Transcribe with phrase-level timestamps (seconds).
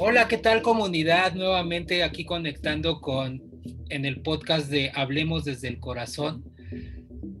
[0.00, 1.34] Hola, ¿qué tal comunidad?
[1.34, 3.42] Nuevamente aquí conectando con
[3.88, 6.44] en el podcast de Hablemos desde el Corazón.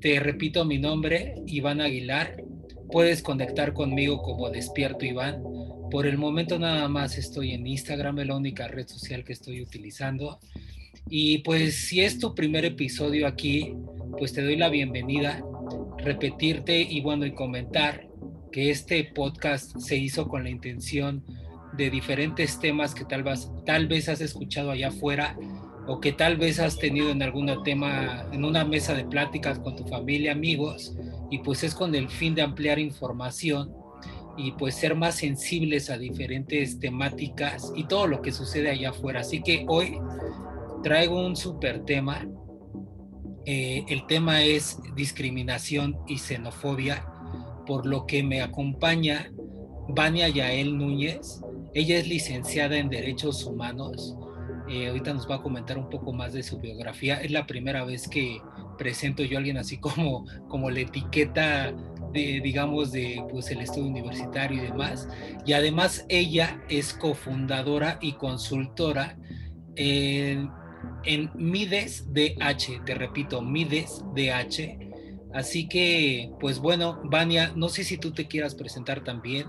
[0.00, 2.42] Te repito mi nombre, Iván Aguilar.
[2.90, 5.40] Puedes conectar conmigo como Despierto Iván.
[5.92, 9.62] Por el momento nada más estoy en Instagram, es la única red social que estoy
[9.62, 10.40] utilizando.
[11.08, 13.74] Y pues si es tu primer episodio aquí,
[14.18, 15.44] pues te doy la bienvenida,
[16.08, 18.08] repetirte y bueno, y comentar
[18.50, 21.22] que este podcast se hizo con la intención
[21.76, 25.36] de diferentes temas que tal vez, tal vez has escuchado allá afuera
[25.86, 29.76] o que tal vez has tenido en algún tema, en una mesa de pláticas con
[29.76, 30.94] tu familia, amigos,
[31.30, 33.72] y pues es con el fin de ampliar información
[34.36, 39.20] y pues ser más sensibles a diferentes temáticas y todo lo que sucede allá afuera.
[39.20, 39.98] Así que hoy
[40.82, 42.26] traigo un super tema.
[43.50, 47.06] Eh, el tema es discriminación y xenofobia,
[47.66, 49.32] por lo que me acompaña
[49.88, 51.40] Vania Yael Núñez.
[51.72, 54.14] Ella es licenciada en Derechos Humanos
[54.68, 57.22] eh, ahorita nos va a comentar un poco más de su biografía.
[57.22, 58.40] Es la primera vez que
[58.76, 61.74] presento yo a alguien así como, como la etiqueta
[62.12, 65.08] digamos, de pues el estudio universitario y demás.
[65.46, 69.16] Y además ella es cofundadora y consultora
[69.76, 70.50] en,
[71.04, 74.78] en Mides DH, te repito, Mides DH.
[75.32, 79.46] Así que, pues bueno, Vania, no sé si tú te quieras presentar también,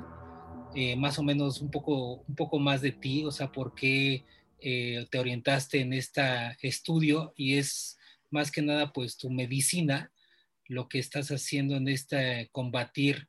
[0.76, 4.26] eh, más o menos un poco, un poco más de ti, o sea, por qué
[4.62, 6.22] eh, te orientaste en este
[6.62, 7.98] estudio y es
[8.30, 10.12] más que nada pues tu medicina,
[10.68, 13.28] lo que estás haciendo en este combatir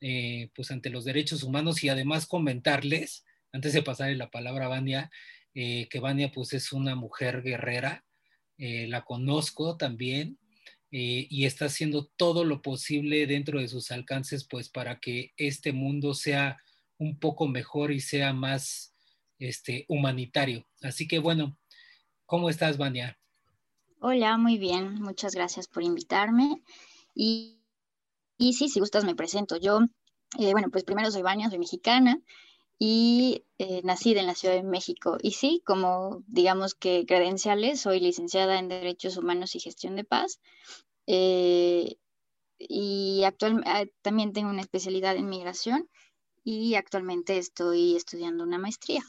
[0.00, 4.68] eh, pues ante los derechos humanos y además comentarles, antes de pasarle la palabra a
[4.68, 5.10] Vania,
[5.54, 8.04] eh, que Vania pues es una mujer guerrera,
[8.58, 10.38] la conozco también
[10.88, 16.14] y está haciendo todo lo posible dentro de sus alcances pues para que este mundo
[16.14, 16.58] sea
[17.02, 18.94] un poco mejor y sea más
[19.38, 20.64] este, humanitario.
[20.82, 21.58] Así que bueno,
[22.26, 23.18] ¿cómo estás, Vania?
[24.00, 26.62] Hola, muy bien, muchas gracias por invitarme.
[27.14, 27.60] Y,
[28.38, 29.56] y sí, si gustas me presento.
[29.56, 29.80] Yo,
[30.38, 32.20] eh, bueno, pues primero soy Vania, soy mexicana
[32.84, 35.16] y eh, nacida en la Ciudad de México.
[35.22, 40.40] Y sí, como digamos que credenciales, soy licenciada en Derechos Humanos y Gestión de Paz.
[41.06, 41.94] Eh,
[42.58, 45.88] y actualmente ah, también tengo una especialidad en migración
[46.42, 49.04] y actualmente estoy estudiando una maestría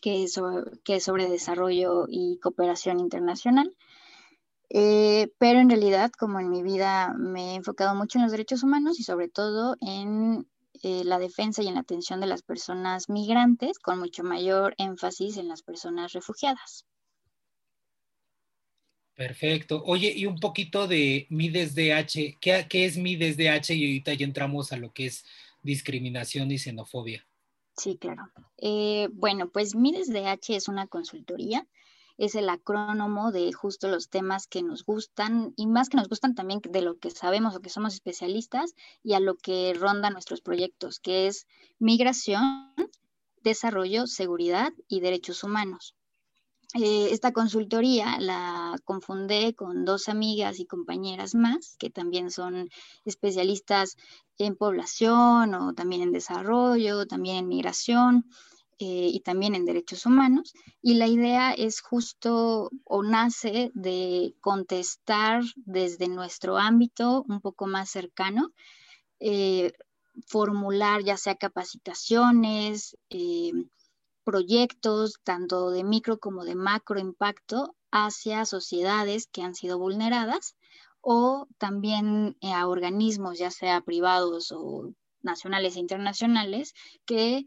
[0.00, 3.76] que es sobre, desarrollo y cooperación internacional.
[4.70, 8.62] Eh, pero en realidad, como en mi vida me he enfocado mucho en los derechos
[8.62, 10.48] humanos y sobre todo en
[10.82, 15.36] eh, la defensa y en la atención de las personas migrantes, con mucho mayor énfasis
[15.36, 16.86] en las personas refugiadas.
[19.14, 19.82] Perfecto.
[19.86, 22.36] Oye, y un poquito de Mides DH.
[22.38, 23.74] ¿Qué, ¿Qué es Mides DH?
[23.74, 25.24] Y ahorita ya entramos a lo que es
[25.62, 27.26] discriminación y xenofobia.
[27.76, 28.30] Sí, claro.
[28.58, 31.66] Eh, bueno, pues Mides DH es una consultoría,
[32.18, 36.34] es el acrónomo de justo los temas que nos gustan y más que nos gustan
[36.34, 40.40] también de lo que sabemos o que somos especialistas y a lo que ronda nuestros
[40.40, 41.46] proyectos, que es
[41.78, 42.72] migración,
[43.42, 45.94] desarrollo, seguridad y derechos humanos.
[46.74, 52.68] Eh, esta consultoría la confundé con dos amigas y compañeras más que también son
[53.04, 53.96] especialistas
[54.36, 58.26] en población o también en desarrollo, también en migración
[58.78, 60.52] eh, y también en derechos humanos.
[60.82, 67.90] Y la idea es justo o nace de contestar desde nuestro ámbito un poco más
[67.90, 68.52] cercano,
[69.20, 69.72] eh,
[70.26, 72.96] formular ya sea capacitaciones,
[74.24, 80.56] proyectos, tanto de micro como de macro impacto, hacia sociedades que han sido vulneradas
[81.00, 84.92] o también eh, a organismos, ya sea privados o
[85.22, 87.46] nacionales e internacionales, que,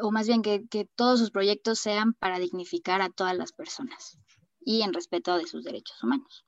[0.00, 4.18] o más bien que, que todos sus proyectos sean para dignificar a todas las personas
[4.64, 6.44] y en respeto de sus derechos humanos.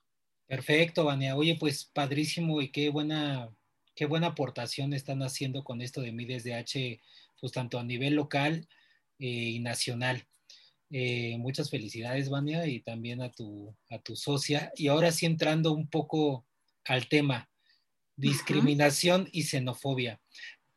[0.47, 1.35] Perfecto, Vania.
[1.35, 3.49] Oye, pues padrísimo y qué buena,
[3.95, 7.01] qué buena aportación están haciendo con esto de Mides H
[7.43, 8.69] pues tanto a nivel local
[9.19, 10.25] eh, y nacional.
[10.89, 14.71] Eh, muchas felicidades, Vania, y también a tu, a tu socia.
[14.77, 16.45] Y ahora sí entrando un poco
[16.85, 17.49] al tema,
[18.15, 20.21] discriminación y xenofobia.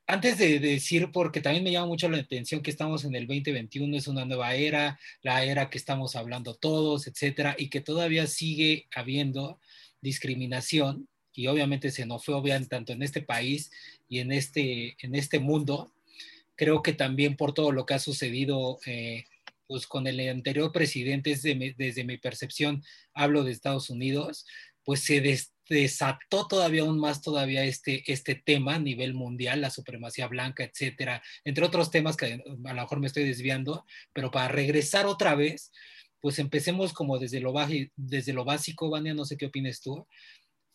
[0.08, 3.96] Antes de, decir, porque también me llama mucho la atención que estamos en el 2021,
[3.96, 8.86] es una nueva era, la era que estamos hablando todos, etcétera, y que todavía sigue
[8.94, 9.58] habiendo
[10.00, 13.72] discriminación y obviamente xenofobia tanto en este país
[14.08, 15.92] y en este, en este mundo,
[16.54, 19.24] creo que también por todo lo que ha sucedido eh,
[19.66, 24.46] pues con el anterior presidente, desde mi, desde mi, percepción, hablo de Estados Unidos,
[24.84, 25.20] pues se,
[25.68, 31.22] desató todavía aún más todavía este, este tema a nivel mundial, la supremacía blanca, etcétera,
[31.44, 35.72] entre otros temas que a lo mejor me estoy desviando, pero para regresar otra vez,
[36.20, 37.54] pues empecemos como desde lo,
[37.96, 40.06] desde lo básico, Vania, no sé qué opinas tú,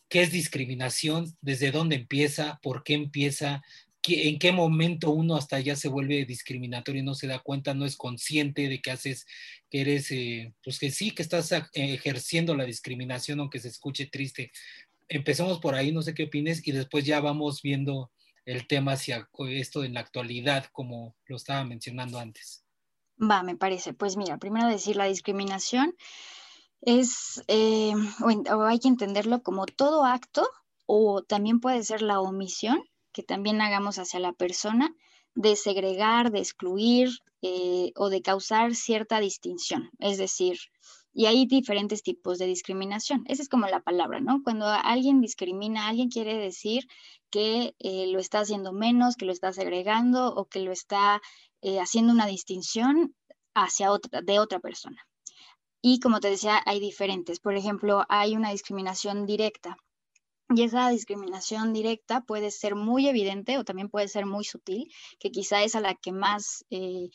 [0.08, 1.36] ¿qué es discriminación?
[1.40, 2.58] ¿Desde dónde empieza?
[2.62, 3.62] ¿Por qué empieza?
[4.04, 7.86] en qué momento uno hasta ya se vuelve discriminatorio y no se da cuenta, no
[7.86, 9.26] es consciente de que haces,
[9.72, 14.52] que eres, eh, pues que sí, que estás ejerciendo la discriminación, aunque se escuche triste.
[15.08, 18.12] Empecemos por ahí, no sé qué opines, y después ya vamos viendo
[18.44, 22.66] el tema hacia esto en la actualidad, como lo estaba mencionando antes.
[23.18, 23.94] Va, me parece.
[23.94, 25.96] Pues mira, primero decir la discriminación
[26.82, 27.94] es, eh,
[28.66, 30.46] hay que entenderlo como todo acto,
[30.84, 34.94] o también puede ser la omisión que también hagamos hacia la persona
[35.34, 37.10] de segregar, de excluir
[37.42, 39.90] eh, o de causar cierta distinción.
[39.98, 40.58] Es decir,
[41.14, 43.24] y hay diferentes tipos de discriminación.
[43.26, 44.42] Esa es como la palabra, ¿no?
[44.42, 46.86] Cuando alguien discrimina, alguien quiere decir
[47.30, 51.20] que eh, lo está haciendo menos, que lo está segregando o que lo está
[51.60, 53.14] eh, haciendo una distinción
[53.54, 55.06] hacia otra, de otra persona.
[55.82, 57.40] Y como te decía, hay diferentes.
[57.40, 59.76] Por ejemplo, hay una discriminación directa,
[60.54, 64.88] y esa discriminación directa puede ser muy evidente o también puede ser muy sutil,
[65.18, 67.08] que quizá es a la que más eh,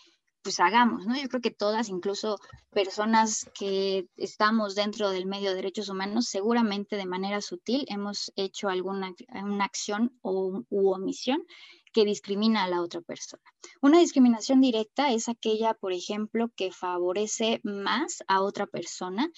[0.47, 1.19] pues hagamos, ¿no?
[1.19, 2.37] Yo creo que todas, incluso
[2.71, 8.69] personas que estamos dentro del medio de derechos humanos, seguramente de manera sutil hemos hecho
[8.69, 9.13] alguna
[9.43, 11.43] una acción o, u omisión
[11.91, 13.43] que discrimina a la otra persona.
[13.81, 19.29] Una discriminación directa es aquella, por ejemplo, que favorece más a otra persona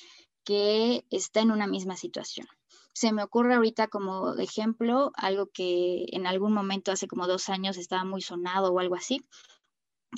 [0.43, 2.47] que está en una misma situación.
[2.99, 7.77] Se me ocurre ahorita como ejemplo algo que en algún momento hace como dos años
[7.77, 9.21] estaba muy sonado o algo así,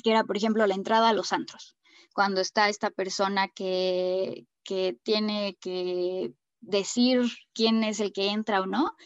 [0.02, 1.76] que era, por ejemplo, la entrada a los antros.
[2.12, 7.22] Cuando está esta persona que, que tiene que decir
[7.54, 8.96] quién es el que entra o no,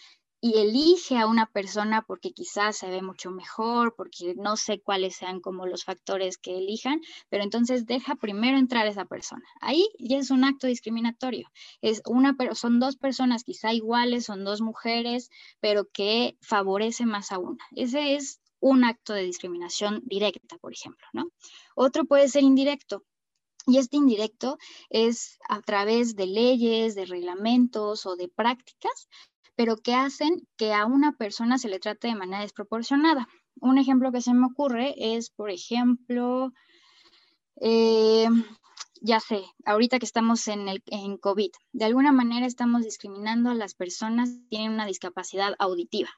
[0.46, 5.16] y elige a una persona porque quizás se ve mucho mejor, porque no sé cuáles
[5.16, 9.43] sean como los factores que elijan, pero entonces deja primero entrar a esa persona.
[9.60, 11.50] Ahí ya es un acto discriminatorio.
[11.81, 17.40] Es una, son dos personas quizá iguales, son dos mujeres, pero que favorece más a
[17.40, 17.64] una.
[17.75, 21.25] Ese es un acto de discriminación directa, por ejemplo, ¿no?
[21.75, 23.02] Otro puede ser indirecto.
[23.66, 24.58] Y este indirecto
[24.90, 29.08] es a través de leyes, de reglamentos o de prácticas
[29.56, 33.26] pero que hacen que a una persona se le trate de manera desproporcionada.
[33.56, 36.52] Un ejemplo que se me ocurre es, por ejemplo,
[37.60, 38.28] eh,
[39.00, 43.54] ya sé, ahorita que estamos en, el, en COVID, de alguna manera estamos discriminando a
[43.54, 46.10] las personas que tienen una discapacidad auditiva.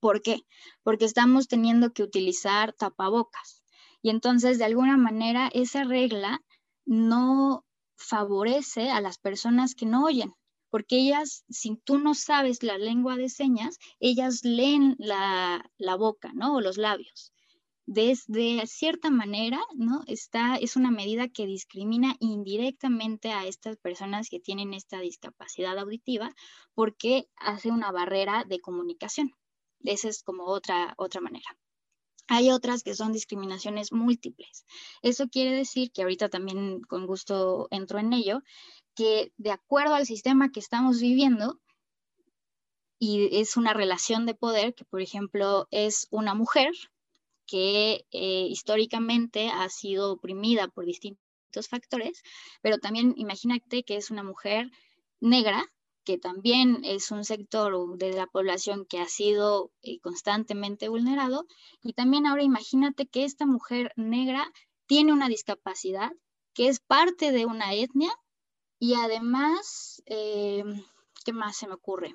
[0.00, 0.42] ¿Por qué?
[0.82, 3.62] Porque estamos teniendo que utilizar tapabocas.
[4.02, 6.40] Y entonces, de alguna manera, esa regla
[6.84, 7.64] no
[7.96, 10.34] favorece a las personas que no oyen
[10.70, 15.62] porque ellas, si tú no sabes la lengua de señas, ellas leen la,
[15.98, 16.56] boca, ¿no?
[16.56, 17.32] O los labios.
[17.86, 20.04] Desde cierta manera, ¿no?
[20.06, 26.32] Esta es una medida que discrimina indirectamente a estas personas que tienen esta discapacidad auditiva
[26.74, 29.34] porque hace una barrera de comunicación.
[29.80, 31.58] Esa es como otra, otra manera.
[32.28, 34.64] Hay otras que son discriminaciones múltiples.
[35.02, 38.42] Eso quiere decir que ahorita también con gusto entro en ello,
[39.00, 41.58] que de acuerdo al sistema que estamos viviendo,
[42.98, 46.74] y es una relación de poder que, por ejemplo, es una mujer
[47.46, 52.22] que eh, históricamente ha sido oprimida por distintos factores,
[52.60, 54.70] pero también imagínate que es una mujer
[55.18, 55.64] negra,
[56.04, 61.46] que también es un sector de la población que ha sido eh, constantemente vulnerado,
[61.82, 64.52] y también ahora imagínate que esta mujer negra
[64.84, 66.12] tiene una discapacidad
[66.52, 68.10] que es parte de una etnia
[68.80, 70.64] y además, eh,
[71.24, 72.12] ¿qué más se me ocurre?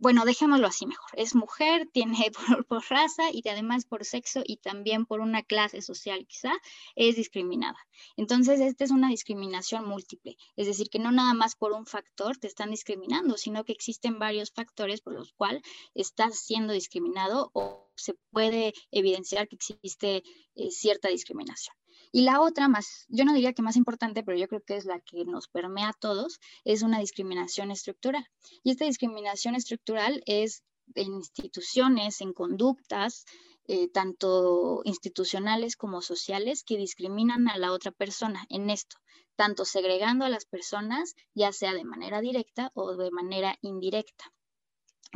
[0.00, 1.10] Bueno, dejémoslo así mejor.
[1.14, 2.30] Es mujer, tiene
[2.68, 6.52] por, raza y además por sexo y también por una clase social quizá
[6.96, 7.76] es discriminada.
[8.16, 10.36] Entonces, esta es una discriminación múltiple.
[10.56, 14.18] Es decir, que no nada más por un factor te están discriminando, sino que existen
[14.18, 15.62] varios factores por los cuales
[15.94, 20.22] estás siendo discriminado o se puede evidenciar que existe
[20.54, 21.76] eh, cierta discriminación.
[22.12, 24.84] Y la otra más, yo no diría que más importante, pero yo creo que es
[24.84, 28.26] la que nos permea a todos, es una discriminación estructural.
[28.62, 30.62] Y esta discriminación estructural es
[30.94, 33.24] en instituciones, en conductas,
[33.66, 38.96] eh, tanto institucionales como sociales, que discriminan a la otra persona en esto,
[39.36, 44.32] tanto segregando a las personas, ya sea de manera directa o de manera indirecta.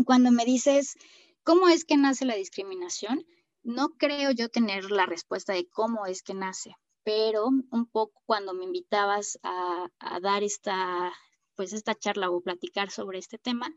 [0.05, 0.97] Cuando me dices,
[1.45, 3.25] ¿cómo es que nace la discriminación?
[3.63, 8.55] No creo yo tener la respuesta de cómo es que nace, pero un poco cuando
[8.55, 9.89] me invitabas a,
[10.21, 11.13] dar esta,
[11.55, 13.69] pues esta charla o platicar sobre este tema,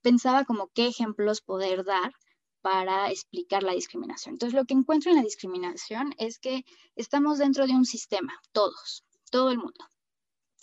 [0.00, 2.12] pensaba como qué ejemplos poder dar
[2.60, 4.34] para explicar la discriminación.
[4.34, 6.64] Entonces, lo que encuentro en la discriminación es que
[6.94, 9.84] estamos dentro de un sistema, todos, todo el mundo.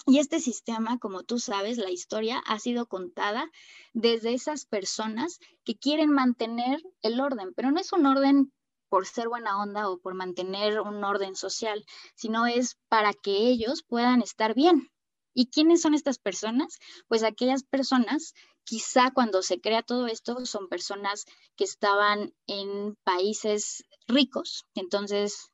[0.05, 3.51] Y este sistema, como tú sabes, la historia ha sido contada
[3.93, 8.53] desde esas personas que quieren mantener el orden, pero no es un orden
[8.89, 13.83] por ser buena onda o por mantener un orden social, sino es para que ellos
[13.87, 14.89] puedan estar bien.
[15.33, 16.79] ¿Y quiénes son estas personas?
[17.07, 23.85] Pues aquellas personas, quizá cuando se crea todo esto, son personas que estaban en países
[24.07, 25.49] ricos, entonces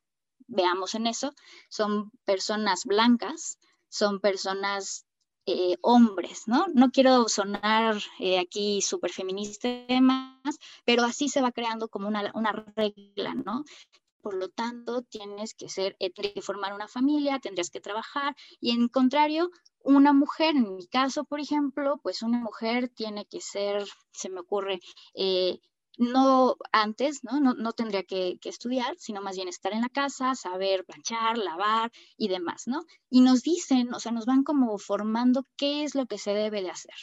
[0.47, 1.33] veamos en eso,
[1.69, 3.57] son personas blancas,
[3.89, 5.04] son personas
[5.45, 6.65] eh, hombres, ¿no?
[6.73, 12.07] No quiero sonar eh, aquí súper feminista y demás, pero así se va creando como
[12.07, 13.63] una, una regla, ¿no?
[14.21, 18.35] Por lo tanto, tienes que ser, eh, tienes que formar una familia, tendrías que trabajar,
[18.59, 19.51] y en contrario,
[19.83, 24.39] una mujer, en mi caso, por ejemplo, pues una mujer tiene que ser, se me
[24.39, 24.79] ocurre,
[25.97, 27.39] no antes, ¿no?
[27.39, 32.27] No, tendría que, estudiar, sino más bien estar en la casa, saber planchar, lavar y
[32.27, 32.85] demás, ¿no?
[33.09, 36.61] Y nos dicen, o sea, nos van como formando qué es lo que se debe
[36.61, 36.95] de hacer.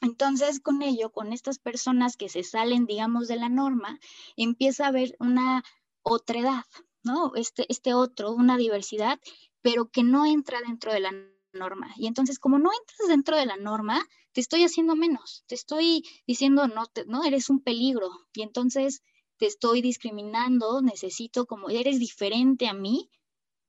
[0.00, 3.98] Entonces, con ello, con estas personas que se salen, digamos, de la norma,
[4.36, 5.62] empieza a haber una
[6.02, 6.64] otredad,
[7.04, 7.32] ¿no?
[7.36, 9.20] Este, este otro, una diversidad,
[9.62, 11.12] pero que no entra dentro de la
[11.52, 11.92] norma.
[11.96, 16.02] Y entonces, como no entras dentro de la norma, te estoy haciendo menos, te estoy
[16.26, 18.10] diciendo, no, no, eres un peligro.
[18.32, 19.02] Y entonces
[19.36, 23.10] te estoy discriminando, necesito, como eres diferente a mí,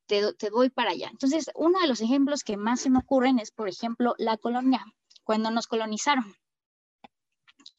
[0.07, 1.09] te, te voy para allá.
[1.11, 4.85] Entonces, uno de los ejemplos que más se me ocurren es, por ejemplo, la colonia,
[5.23, 6.35] cuando nos colonizaron.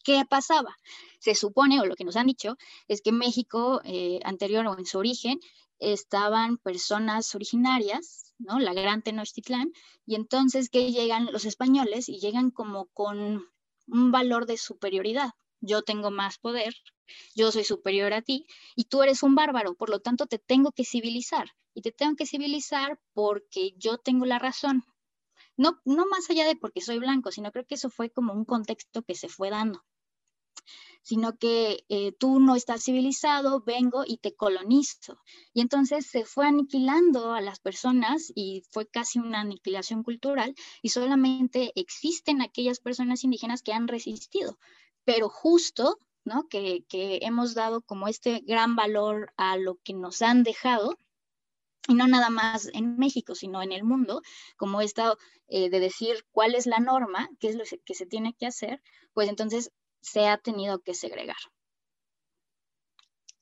[0.05, 0.77] ¿Qué pasaba?
[1.19, 2.57] Se supone, o lo que nos han dicho,
[2.89, 5.41] es que México, eh, anterior o en su origen,
[5.79, 8.59] estaban personas originarias ¿no?
[8.59, 9.73] La gran Tenochtitlán,
[10.07, 13.49] y entonces que llegan los españoles y llegan como con
[13.87, 15.31] un valor de superioridad.
[15.61, 16.75] Yo tengo más poder,
[17.35, 18.47] yo soy superior a ti
[18.77, 22.17] y tú eres un bárbaro, por lo tanto te tengo que civilizar y te tengo
[22.17, 24.85] que civilizar porque yo tengo la razón.
[25.57, 28.45] No, no más allá de porque soy blanco, sino creo que eso fue como un
[28.45, 29.85] contexto que se fue dando
[31.05, 35.21] sino que eh, tú no estás civilizado, vengo y te colonizo.
[35.53, 40.89] Y entonces se fue aniquilando a las personas y fue casi una aniquilación cultural y
[40.89, 44.59] solamente existen aquellas personas indígenas que han resistido.
[45.05, 46.49] Pero justo, ¿no?
[46.49, 50.99] Que, hemos dado como este gran valor a lo que nos han dejado,
[51.87, 54.23] y no nada más en México, sino en el mundo,
[54.57, 55.19] como esto
[55.49, 58.81] eh, de decir cuál es la norma, qué es lo que se tiene que hacer,
[59.13, 59.71] pues entonces
[60.05, 61.43] se ha tenido que segregar.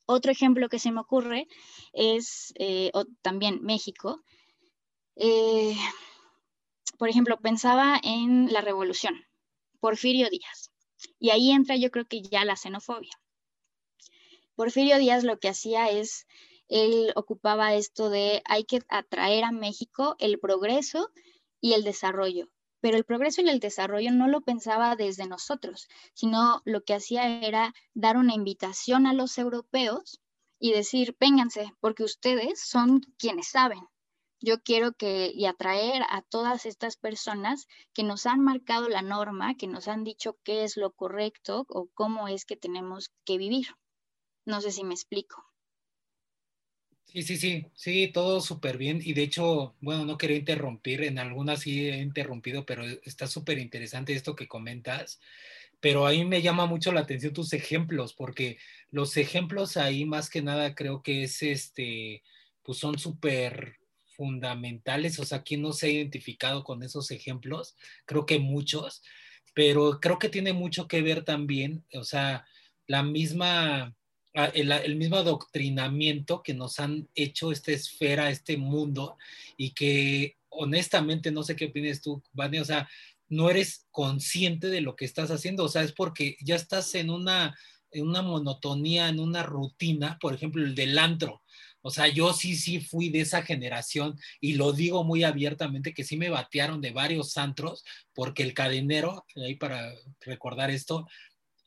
[0.06, 1.48] Otro ejemplo que se me ocurre
[1.92, 4.22] es eh, también México.
[5.16, 5.74] Eh,
[6.98, 9.14] por ejemplo, pensaba en la revolución,
[9.80, 10.70] Porfirio Díaz.
[11.18, 13.12] Y ahí entra yo creo que ya la xenofobia.
[14.54, 16.26] Porfirio Díaz lo que hacía es,
[16.68, 21.10] él ocupaba esto de hay que atraer a México el progreso
[21.60, 22.48] y el desarrollo
[22.82, 27.40] pero el progreso y el desarrollo no lo pensaba desde nosotros, sino lo que hacía
[27.40, 30.20] era dar una invitación a los europeos
[30.58, 33.86] y decir, vénganse, porque ustedes son quienes saben.
[34.40, 39.54] Yo quiero que y atraer a todas estas personas que nos han marcado la norma,
[39.56, 43.68] que nos han dicho qué es lo correcto o cómo es que tenemos que vivir.
[44.44, 45.51] No sé si me explico.
[47.04, 49.00] Sí, sí, sí, sí, todo súper bien.
[49.02, 53.58] Y de hecho, bueno, no quería interrumpir, en algunas sí he interrumpido, pero está súper
[53.58, 55.20] interesante esto que comentas.
[55.80, 58.58] Pero ahí me llama mucho la atención tus ejemplos, porque
[58.90, 62.22] los ejemplos ahí más que nada creo que es este,
[62.62, 63.78] pues son súper
[64.16, 65.18] fundamentales.
[65.18, 67.76] O sea, ¿quién no se ha identificado con esos ejemplos?
[68.06, 69.02] Creo que muchos,
[69.54, 72.46] pero creo que tiene mucho que ver también, o sea,
[72.86, 73.94] la misma
[74.34, 79.16] el, mismo adoctrinamiento que nos han hecho esta esfera, este mundo,
[79.56, 82.88] y que honestamente no sé qué opinas tú, Vane, o sea,
[83.28, 87.10] no eres consciente de lo que estás haciendo, o sea, es porque ya estás en
[87.10, 87.56] una,
[87.90, 91.42] en una monotonía, en una rutina, por ejemplo, el del antro.
[91.84, 96.04] O sea, yo sí, sí fui de esa generación y lo digo muy abiertamente que
[96.04, 97.84] sí me batearon de varios antros
[98.14, 101.08] porque el cadenero, ahí para recordar esto,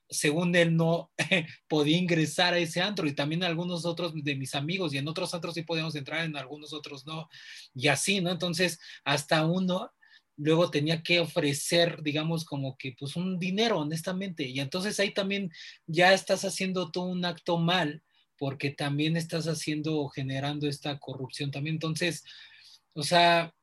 [0.10, 1.12] según él no
[1.68, 5.34] podía ingresar a ese antro y también algunos otros de mis amigos y en otros
[5.34, 7.30] antros sí podíamos entrar, en algunos otros no,
[7.74, 8.32] y así, ¿no?
[8.32, 9.92] Entonces, hasta uno
[10.38, 15.52] luego tenía que ofrecer, digamos, como que pues un dinero, honestamente, y entonces ahí también
[15.88, 18.04] ya estás haciendo todo un acto mal
[18.38, 21.76] porque también estás haciendo o generando esta corrupción también.
[21.76, 22.26] Entonces,
[22.94, 23.54] o sea,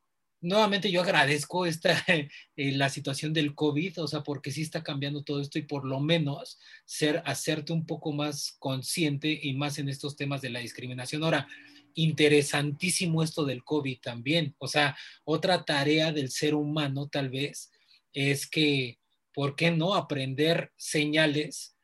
[0.42, 2.28] nuevamente yo agradezco esta, eh,
[2.72, 6.00] la situación del COVID, o sea, porque sí está cambiando todo esto y por lo
[6.00, 11.24] menos ser, hacerte un poco más consciente y más en estos temas de la discriminación.
[11.24, 11.48] Ahora,
[11.94, 17.70] interesantísimo esto del COVID también, o sea, otra tarea del ser humano tal vez
[18.12, 18.98] es que,
[19.32, 21.76] ¿por qué no aprender señales?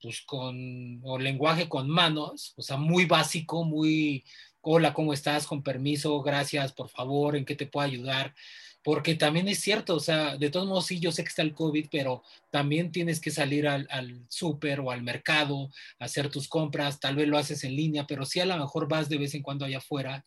[0.00, 4.24] Pues con, o lenguaje con manos, o sea, muy básico, muy,
[4.66, 5.46] hola, ¿cómo estás?
[5.46, 8.34] Con permiso, gracias, por favor, ¿en qué te puedo ayudar?
[8.82, 11.54] Porque también es cierto, o sea, de todos modos sí, yo sé que está el
[11.54, 17.16] COVID, pero también tienes que salir al, súper o al mercado, hacer tus compras, tal
[17.16, 19.64] vez lo haces en línea, pero sí a lo mejor vas de vez en cuando
[19.66, 20.24] allá afuera.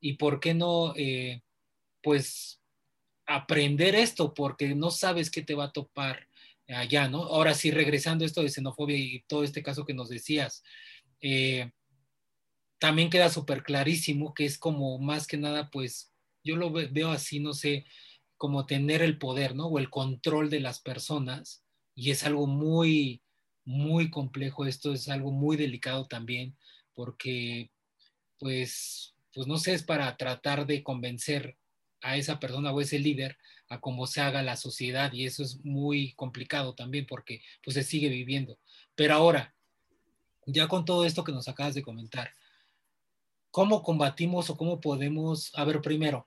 [0.00, 1.42] ¿Y por qué no, eh,
[2.02, 2.60] pues,
[3.26, 4.32] aprender esto?
[4.34, 6.26] Porque no sabes qué te va a topar
[6.68, 7.24] allá, ¿no?
[7.24, 10.62] Ahora sí, regresando a esto de xenofobia y todo este caso que nos decías,
[11.20, 11.70] eh,
[12.84, 16.12] también queda súper clarísimo que es como más que nada, pues
[16.42, 17.86] yo lo veo así, no sé,
[18.36, 19.68] como tener el poder, ¿no?
[19.68, 21.64] O el control de las personas.
[21.94, 23.22] Y es algo muy,
[23.64, 26.58] muy complejo esto, es algo muy delicado también,
[26.92, 27.70] porque,
[28.38, 31.56] pues, pues no sé, es para tratar de convencer
[32.02, 33.38] a esa persona o ese líder
[33.70, 37.82] a cómo se haga la sociedad y eso es muy complicado también porque pues se
[37.82, 38.58] sigue viviendo.
[38.94, 39.54] Pero ahora,
[40.44, 42.30] ya con todo esto que nos acabas de comentar,
[43.54, 46.26] ¿Cómo combatimos o cómo podemos, a ver, primero,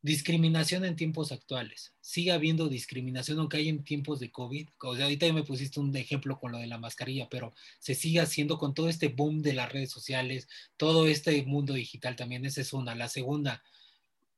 [0.00, 1.92] discriminación en tiempos actuales.
[2.00, 4.66] Sigue habiendo discriminación, aunque hay en tiempos de COVID.
[4.80, 8.56] ahorita ya me pusiste un ejemplo con lo de la mascarilla, pero se sigue haciendo
[8.56, 10.48] con todo este boom de las redes sociales,
[10.78, 12.46] todo este mundo digital también.
[12.46, 12.94] Esa es una.
[12.94, 13.62] La segunda,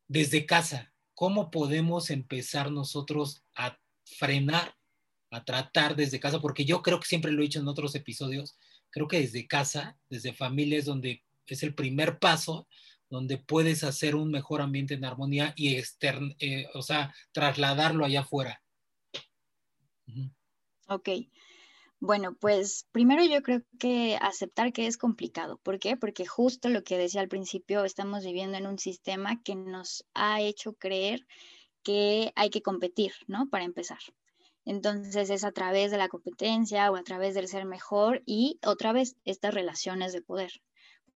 [0.09, 4.75] desde casa, ¿cómo podemos empezar nosotros a frenar,
[5.31, 6.41] a tratar desde casa?
[6.41, 8.59] Porque yo creo que siempre lo he dicho en otros episodios,
[8.91, 11.23] creo que desde casa, desde familias donde
[11.55, 12.69] es el primer paso
[13.11, 18.21] donde puedes hacer un mejor ambiente en armonía y extern, eh, o sea, trasladarlo allá
[18.21, 18.63] afuera.
[20.89, 21.09] Ok.
[22.01, 25.59] Bueno, pues primero yo creo que aceptar que es complicado.
[25.63, 25.97] ¿Por qué?
[25.97, 30.41] Porque justo lo que decía al principio, estamos viviendo en un sistema que nos ha
[30.41, 31.27] hecho creer
[31.83, 33.49] que hay que competir, ¿no?
[33.49, 33.99] Para empezar.
[34.65, 38.93] Entonces es a través de la competencia o a través del ser mejor y otra
[38.93, 40.53] vez estas relaciones de poder.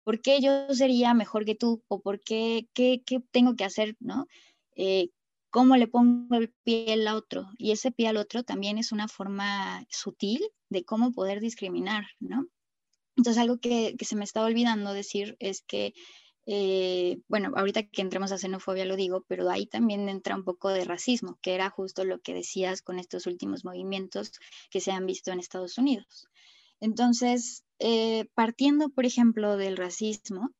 [0.03, 1.83] ¿Por qué yo sería mejor que tú?
[1.87, 4.27] ¿O por qué, qué, tengo que hacer, no?
[4.75, 5.09] Eh,
[5.49, 7.49] ¿Cómo le pongo el pie al otro?
[7.57, 12.47] Y ese pie al otro también es una forma sutil de cómo poder discriminar, ¿no?
[13.17, 15.93] Entonces, algo que, se me estaba olvidando decir es que,
[16.45, 20.69] eh, bueno, ahorita que entremos a xenofobia lo digo, pero ahí también entra un poco
[20.69, 24.31] de racismo, que era justo lo que decías con estos últimos movimientos
[24.69, 26.27] que se han visto en Estados Unidos.
[26.79, 30.51] Entonces, eh, partiendo, por ejemplo, del racismo,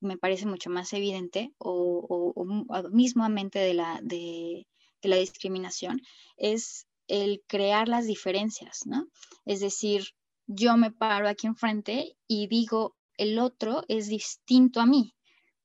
[0.00, 2.44] me parece mucho más evidente, o,
[2.92, 4.66] mismamente de la, de,
[5.02, 6.02] la discriminación,
[6.36, 9.08] es el crear las diferencias, ¿no?
[9.46, 10.08] Es decir,
[10.46, 15.14] yo me paro aquí enfrente y digo, el otro es distinto a mí,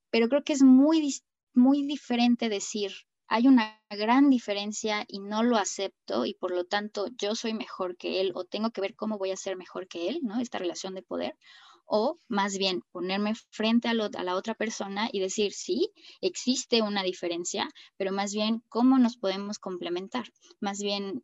[0.09, 1.21] pero creo que es muy,
[1.53, 2.93] muy diferente decir,
[3.27, 7.97] hay una gran diferencia y no lo acepto y por lo tanto yo soy mejor
[7.97, 10.39] que él o tengo que ver cómo voy a ser mejor que él, ¿no?
[10.39, 11.37] Esta relación de poder.
[11.85, 17.69] O más bien ponerme frente a, la otra persona y decir, sí, existe una diferencia,
[17.97, 20.31] pero más bien cómo nos podemos complementar.
[20.59, 21.23] Más bien,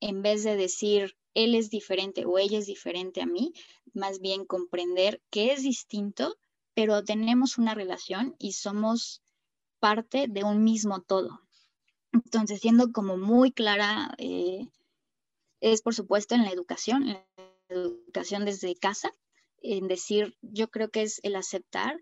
[0.00, 3.52] en vez de decir, él es diferente o ella es diferente a mí,
[3.94, 6.36] más bien comprender que es distinto,
[6.74, 9.22] pero tenemos una relación y somos
[9.80, 11.40] parte de un mismo todo.
[12.12, 14.68] Entonces, siendo como muy clara, eh,
[15.60, 17.24] es por supuesto en la educación, en la
[17.68, 19.12] educación desde casa,
[19.62, 22.00] en decir, yo creo que es el aceptar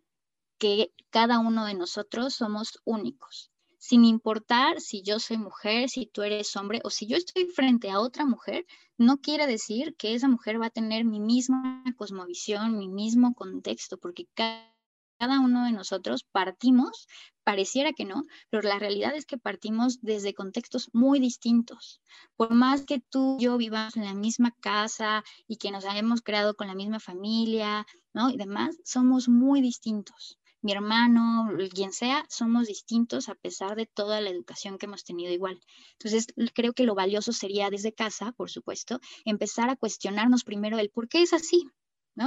[0.58, 6.22] que cada uno de nosotros somos únicos, sin importar si yo soy mujer, si tú
[6.22, 10.28] eres hombre o si yo estoy frente a otra mujer, no quiere decir que esa
[10.28, 14.77] mujer va a tener mi misma cosmovisión, mi mismo contexto, porque cada
[15.18, 17.06] cada uno de nosotros partimos,
[17.44, 22.00] pareciera que no, pero la realidad es que partimos desde contextos muy distintos.
[22.36, 26.22] Por más que tú y yo vivamos en la misma casa y que nos hayamos
[26.22, 28.30] creado con la misma familia, ¿no?
[28.30, 30.38] Y demás, somos muy distintos.
[30.60, 35.32] Mi hermano, quien sea, somos distintos a pesar de toda la educación que hemos tenido
[35.32, 35.60] igual.
[35.92, 40.90] Entonces, creo que lo valioso sería desde casa, por supuesto, empezar a cuestionarnos primero el
[40.90, 41.64] por qué es así,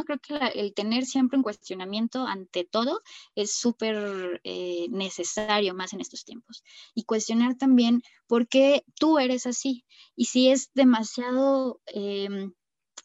[0.06, 3.02] Creo que el tener siempre un cuestionamiento ante todo
[3.36, 6.64] es súper eh, necesario más en estos tiempos.
[6.96, 9.86] Y cuestionar también por qué tú eres así.
[10.16, 11.82] Y si es demasiado...
[11.88, 12.54] Em,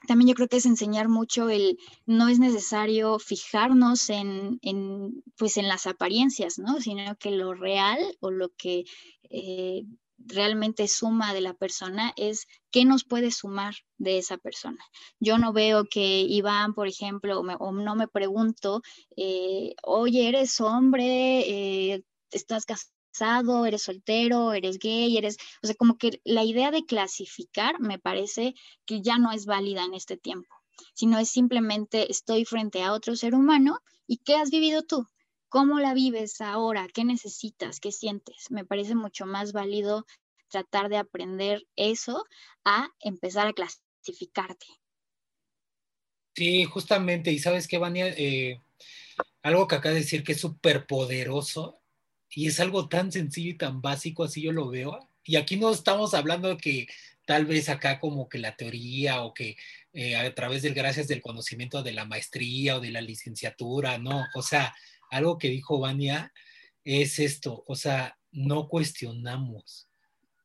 [0.07, 5.57] también yo creo que es enseñar mucho el, no es necesario fijarnos en, en pues
[5.57, 6.81] en las apariencias, ¿no?
[6.81, 8.85] Sino que lo real o lo que
[9.31, 9.85] eh,
[10.19, 14.83] realmente suma de la persona es qué nos puede sumar de esa persona.
[15.21, 18.83] Yo no veo que Iván, por ejemplo, o, no me pregunto,
[19.17, 25.97] eh, oye, eres hombre, eh, estás casado, eres soltero, eres gay, eres, o sea, como
[25.97, 30.55] que la idea de clasificar me parece que ya no es válida en este tiempo,
[30.95, 35.09] sino es simplemente estoy frente a otro ser humano y qué has vivido tú,
[35.49, 36.89] ¿Cómo la vives ahora?
[36.93, 37.81] ¿Qué necesitas?
[37.81, 38.51] ¿Qué sientes?
[38.51, 40.07] Me parece mucho más válido
[40.49, 42.25] tratar de aprender eso
[42.65, 44.67] a empezar a clasificarte.
[46.35, 47.33] Sí, justamente.
[47.33, 48.61] Y sabes qué, Vania, eh,
[49.43, 51.81] algo que acaba de decir que es súper poderoso
[52.31, 55.09] y es algo tan sencillo y tan básico, así yo lo veo.
[55.25, 56.87] Y aquí no estamos hablando de que
[57.25, 59.57] tal vez acá como que la teoría o que
[59.93, 64.27] eh, a través del gracias del conocimiento de la maestría o de la licenciatura, no,
[64.35, 64.75] o sea,
[65.11, 66.33] algo que dijo Vania
[66.85, 69.89] es esto, o sea, no cuestionamos.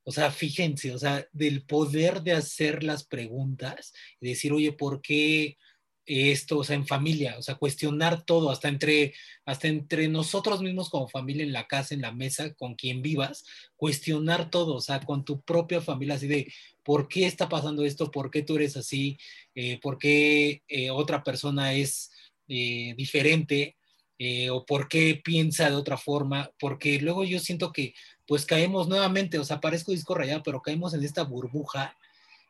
[0.04, 5.02] O sea, fíjense, o sea, del poder de hacer las preguntas y decir, oye, ¿por
[5.02, 5.58] qué
[6.06, 6.60] esto?
[6.60, 9.14] O sea, en familia, o sea, cuestionar todo, hasta entre,
[9.46, 13.46] hasta entre nosotros mismos como familia, en la casa, en la mesa, con quien vivas,
[13.76, 16.52] cuestionar todo, o sea, con tu propia familia, así de,
[16.84, 18.10] ¿por qué está pasando esto?
[18.10, 19.18] ¿Por qué tú eres así?
[19.54, 22.12] Eh, ¿Por qué eh, otra persona es
[22.48, 23.78] eh, diferente?
[24.24, 27.96] Eh, o por qué piensa de otra forma, porque luego yo siento que
[28.28, 31.98] pues caemos nuevamente, o sea, parezco disco rayado, pero caemos en esta burbuja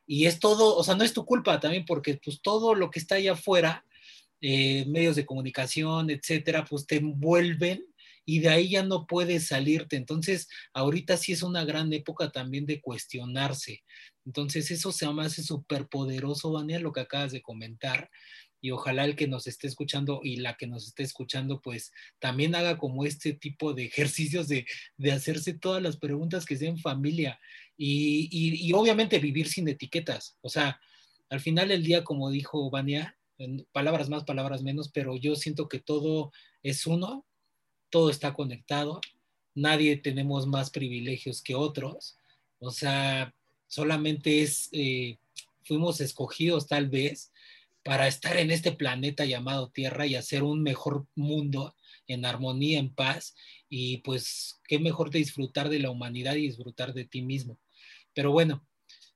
[0.06, 3.00] y es todo, o sea, no es tu culpa también, porque pues todo lo que
[3.00, 3.86] está allá afuera,
[4.42, 7.86] eh, medios de comunicación, etcétera, pues te envuelven
[8.26, 9.96] y de ahí ya no puedes salirte.
[9.96, 13.82] Entonces, ahorita sí es una gran época también de cuestionarse.
[14.26, 18.10] Entonces, eso se llama hace súper poderoso, Daniel, lo que acabas de comentar,
[18.62, 22.54] y ojalá el que nos esté escuchando y la que nos esté escuchando, pues también
[22.56, 24.66] haga como este tipo de ejercicios de,
[25.12, 27.40] hacerse todas las preguntas que sean familia
[27.76, 30.38] y, y, obviamente vivir sin etiquetas.
[30.42, 30.80] O sea,
[31.30, 33.18] al final del día, como dijo Vania,
[33.72, 37.26] palabras más, palabras menos, pero yo siento que todo es uno,
[37.90, 39.02] todo está conectado,
[39.56, 42.18] nadie tenemos más privilegios que otros,
[42.60, 43.34] o sea,
[43.68, 45.18] solamente es, eh,
[45.64, 47.32] fuimos escogidos tal vez
[47.84, 51.76] para estar en este planeta llamado Tierra y hacer un mejor mundo
[52.08, 53.36] en armonía, en paz,
[53.70, 57.60] y pues qué mejor de disfrutar de la humanidad y disfrutar de ti mismo.
[58.14, 58.68] Pero bueno,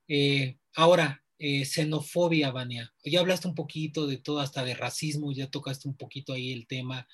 [0.08, 2.94] eh, ahora, eh, xenofobia, Vania.
[3.04, 6.66] Ya hablaste un poquito de todo, hasta de racismo, ya tocaste un poquito ahí el
[6.66, 7.06] tema.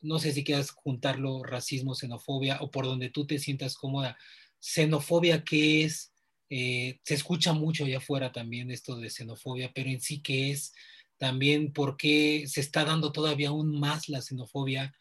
[0.00, 4.16] No sé si quieras juntarlo, racismo, xenofobia, o por donde tú te sientas cómoda.
[4.60, 6.12] Xenofobia, ¿qué es?
[6.50, 10.72] Eh, se escucha mucho allá afuera también esto de xenofobia, pero en sí que es
[11.18, 14.94] también por qué se está dando todavía aún más la xenofobia,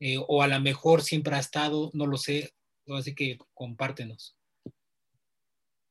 [0.00, 2.52] eh, o a lo mejor siempre ha estado, no lo sé,
[2.88, 4.36] así que compártenos.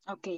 [0.06, 0.28] Ok,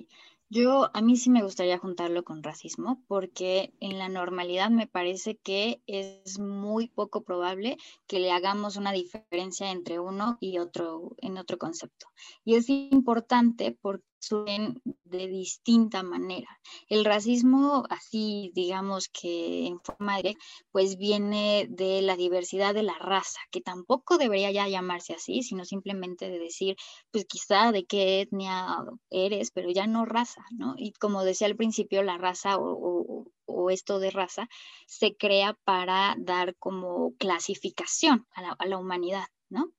[0.51, 5.37] yo a mí sí me gustaría juntarlo con racismo porque en la normalidad me parece
[5.37, 11.39] que es muy poco probable que le hagamos una diferencia entre uno y otro en
[11.39, 12.07] otro concepto.
[12.45, 16.49] Y es importante porque suelen de distinta manera.
[16.89, 20.37] El racismo, así digamos que en forma de,
[20.73, 25.65] pues viene de la diversidad de la raza, que tampoco debería ya llamarse así, sino
[25.65, 26.77] simplemente de decir,
[27.11, 28.79] pues quizá de qué etnia
[29.11, 30.75] eres, pero ya no raza, ¿no?
[30.77, 33.27] Y como decía al principio, la raza o,
[33.71, 34.49] esto de raza
[34.87, 39.73] se crea para dar como clasificación a la, a la humanidad, ¿no?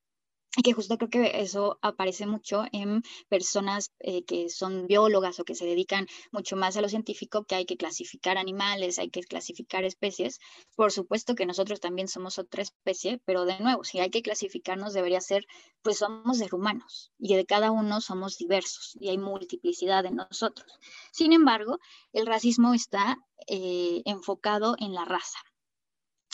[0.63, 5.55] Que justo creo que eso aparece mucho en personas eh, que son biólogas o que
[5.55, 9.83] se dedican mucho más a lo científico, que hay que clasificar animales, hay que clasificar
[9.83, 10.39] especies.
[10.75, 14.93] Por supuesto que nosotros también somos otra especie, pero de nuevo, si hay que clasificarnos
[14.93, 15.45] debería ser,
[15.81, 20.71] pues somos seres humanos y de cada uno somos diversos y hay multiplicidad en nosotros.
[21.11, 21.79] Sin embargo,
[22.13, 25.39] el racismo está eh, enfocado en la raza.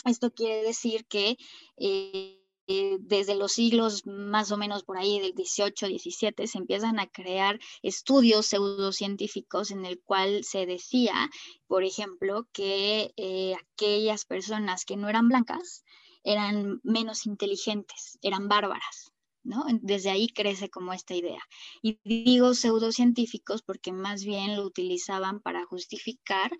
[0.04, 1.36] Esto quiere decir que...
[1.76, 7.00] Eh, eh, desde los siglos más o menos por ahí del 18, 17, se empiezan
[7.00, 11.28] a crear estudios pseudocientíficos en el cual se decía,
[11.66, 15.84] por ejemplo, que eh, aquellas personas que no eran blancas
[16.24, 19.12] eran menos inteligentes, eran bárbaras.
[19.44, 19.64] ¿No?
[19.80, 21.40] Desde ahí crece como esta idea.
[21.82, 26.52] Y digo pseudocientíficos porque más bien lo utilizaban para justificar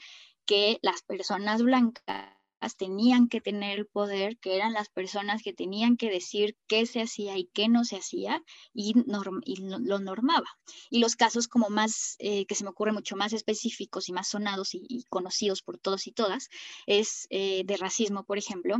[0.46, 5.96] que las personas blancas tenían que tener el poder, que eran las personas que tenían
[5.96, 10.48] que decir qué se hacía y qué no se hacía y, lo, normaba.
[10.90, 14.28] Y los casos como más, eh, que se me ocurren mucho más específicos y más
[14.28, 16.48] sonados y, conocidos por todos y todas,
[16.86, 18.76] es eh, de racismo, por ejemplo,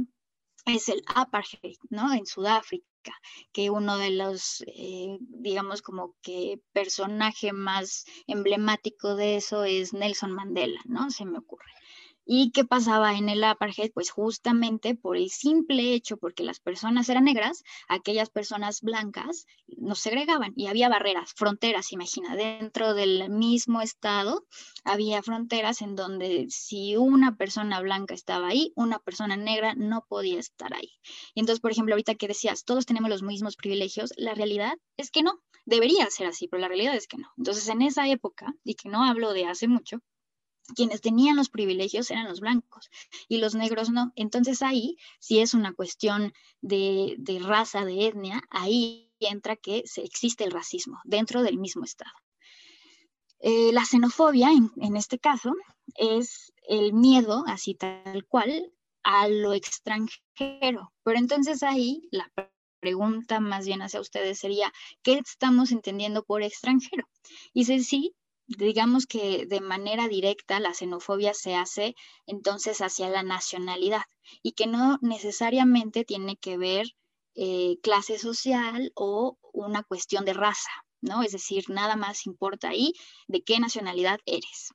[0.67, 2.13] es el apartheid, ¿no?
[2.15, 2.87] En Sudáfrica
[3.53, 10.33] que uno de los, eh, digamos, como que personaje más emblemático de eso es Nelson
[10.33, 11.11] Mandela, ¿no?
[11.11, 11.71] Se me ocurre.
[12.35, 13.93] ¿Y qué pasaba en el apartheid?
[13.93, 19.99] Pues justamente por el simple hecho, porque las personas eran negras, aquellas personas blancas nos
[19.99, 24.47] segregaban y había barreras, fronteras, imagina, dentro del mismo estado
[24.83, 30.41] había fronteras en donde si una persona blanca estaba ahí, una persona negra no podía
[30.41, 30.89] estar ahí.
[31.35, 35.11] Y entonces, por ejemplo, ahorita que decías, todos tenemos los mismos privilegios, la realidad es
[35.11, 37.29] que no, debería ser así, pero la realidad es que no.
[37.37, 39.99] Entonces, en esa época, y que no hablo de hace mucho,
[40.75, 42.91] quienes tenían los privilegios eran los blancos
[43.29, 44.13] y los negros no.
[44.17, 50.51] Entonces ahí, si es una cuestión de, raza, de etnia, ahí entra que existe el
[50.51, 52.13] racismo dentro del mismo Estado.
[53.41, 55.53] Eh, la xenofobia, en, este caso,
[55.97, 58.73] es el miedo, así tal cual,
[59.03, 60.93] a lo extranjero.
[61.03, 62.31] Pero entonces ahí la
[62.79, 64.73] pregunta más bien hacia ustedes sería,
[65.03, 67.09] ¿qué estamos entendiendo por extranjero?
[67.53, 68.15] Y si
[68.47, 71.95] digamos que de manera directa la xenofobia se hace
[72.27, 74.03] entonces hacia la nacionalidad
[74.43, 76.87] y que no necesariamente tiene que ver
[77.35, 81.23] eh, clase social o una cuestión de raza, ¿no?
[81.23, 82.93] Es decir, nada más importa ahí
[83.27, 84.73] de qué nacionalidad eres.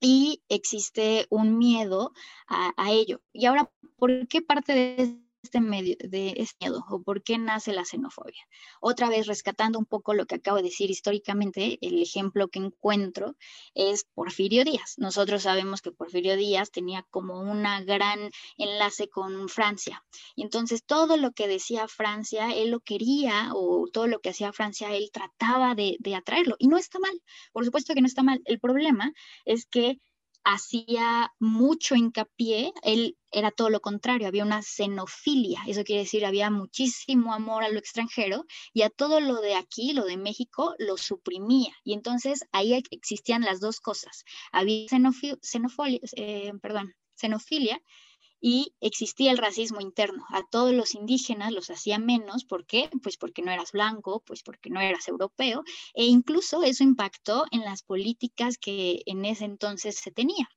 [0.00, 2.12] Y existe un miedo
[2.48, 3.20] a, a ello.
[3.32, 7.72] Y ahora, ¿por qué parte de este medio de este miedo o por qué nace
[7.72, 8.46] la xenofobia.
[8.80, 13.36] Otra vez rescatando un poco lo que acabo de decir históricamente, el ejemplo que encuentro
[13.74, 14.94] es Porfirio Díaz.
[14.98, 20.04] Nosotros sabemos que Porfirio Díaz tenía como una gran enlace con Francia
[20.36, 24.52] y entonces todo lo que decía Francia, él lo quería o todo lo que hacía
[24.52, 27.20] Francia, él trataba de, de atraerlo y no está mal,
[27.52, 28.40] por supuesto que no está mal.
[28.44, 29.12] El problema
[29.44, 29.98] es que
[30.44, 36.50] hacía mucho hincapié, él era todo lo contrario, había una xenofilia, eso quiere decir, había
[36.50, 40.96] muchísimo amor a lo extranjero y a todo lo de aquí, lo de México, lo
[40.96, 41.72] suprimía.
[41.84, 44.86] Y entonces ahí existían las dos cosas, había
[46.16, 47.80] eh, perdón, xenofilia
[48.44, 50.26] y existía el racismo interno.
[50.30, 52.90] A todos los indígenas los hacía menos, ¿por qué?
[53.00, 55.62] Pues porque no eras blanco, pues porque no eras europeo,
[55.94, 60.48] e incluso eso impactó en las políticas que en ese entonces se tenía.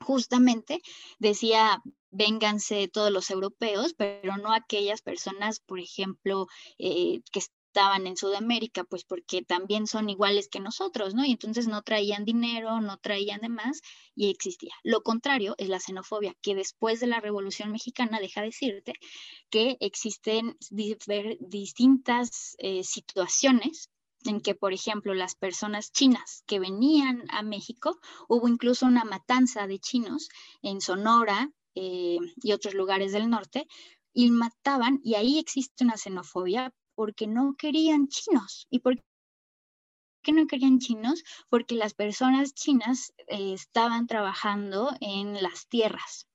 [0.00, 0.80] Justamente
[1.20, 6.48] decía, vénganse todos los europeos, pero no aquellas personas, por ejemplo,
[6.78, 7.40] eh, que
[7.74, 11.24] estaban en Sudamérica, pues porque también son iguales que nosotros, ¿no?
[11.24, 13.80] Y entonces no traían dinero, no traían demás
[14.14, 14.72] y existía.
[14.84, 18.92] Lo contrario es la xenofobia, que después de la Revolución Mexicana deja decirte
[19.50, 20.56] que existen
[21.40, 23.90] distintas eh, situaciones
[24.24, 29.66] en que, por ejemplo, las personas chinas que venían a México, hubo incluso una matanza
[29.66, 30.28] de chinos
[30.62, 33.66] en Sonora eh, y otros lugares del norte,
[34.12, 38.66] y mataban, y ahí existe una xenofobia porque no querían chinos.
[38.70, 38.96] ¿Y por
[40.22, 41.22] qué no querían chinos?
[41.48, 46.26] Porque las personas chinas eh, estaban trabajando en las tierras.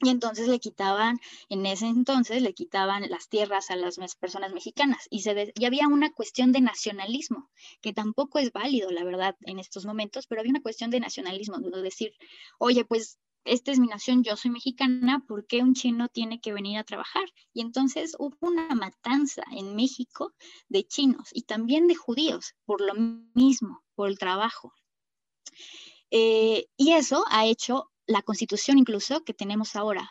[0.00, 5.06] Y entonces le quitaban, en ese entonces le quitaban las tierras a las personas mexicanas.
[5.08, 9.58] Y, se y había una cuestión de nacionalismo, que tampoco es válido, la verdad, en
[9.58, 12.12] estos momentos, pero había una cuestión de nacionalismo, de decir,
[12.58, 16.52] oye, pues esta es mi nación, yo soy mexicana, ¿por qué un chino tiene que
[16.52, 17.24] venir a trabajar?
[17.52, 20.34] Y entonces hubo una matanza en México
[20.68, 22.94] de chinos y también de judíos por lo
[23.34, 24.72] mismo, por el trabajo.
[26.10, 30.10] Eh, y eso ha hecho la constitución incluso que tenemos ahora,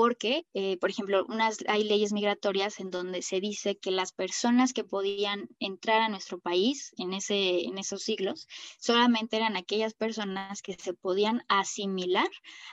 [0.00, 4.72] porque, eh, por ejemplo, unas, hay leyes migratorias en donde se dice que las personas
[4.72, 10.62] que podían entrar a nuestro país en, ese, en esos siglos solamente eran aquellas personas
[10.62, 12.30] que se podían asimilar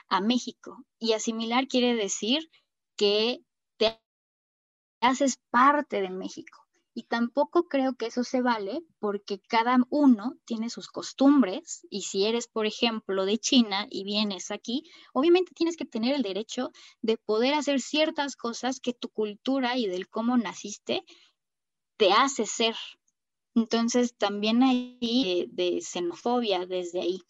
[0.08, 0.86] a México.
[0.98, 2.50] Y asimilar quiere decir
[2.96, 3.42] que
[3.76, 4.00] te
[5.02, 6.67] haces parte de México.
[6.98, 12.24] Y tampoco creo que eso se vale porque cada uno tiene sus costumbres y si
[12.24, 14.82] eres, por ejemplo, de China y vienes aquí,
[15.12, 19.86] obviamente tienes que tener el derecho de poder hacer ciertas cosas que tu cultura y
[19.86, 21.04] del cómo naciste
[21.96, 22.74] te hace ser.
[23.54, 27.22] Entonces también hay de, de xenofobia desde ahí.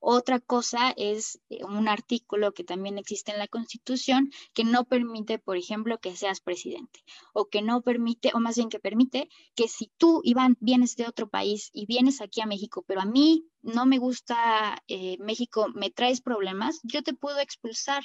[0.00, 5.38] Otra cosa es eh, un artículo que también existe en la Constitución que no permite,
[5.38, 9.66] por ejemplo, que seas presidente o que no permite, o más bien que permite que
[9.66, 13.48] si tú, Iván, vienes de otro país y vienes aquí a México, pero a mí
[13.62, 18.04] no me gusta eh, México, me traes problemas, yo te puedo expulsar.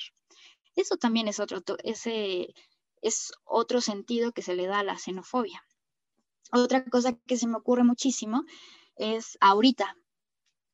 [0.76, 2.56] Eso también es otro, ese,
[3.04, 5.64] es otro sentido que se le da a la xenofobia.
[6.52, 8.44] Otra cosa que se me ocurre muchísimo
[8.96, 9.96] es ahorita,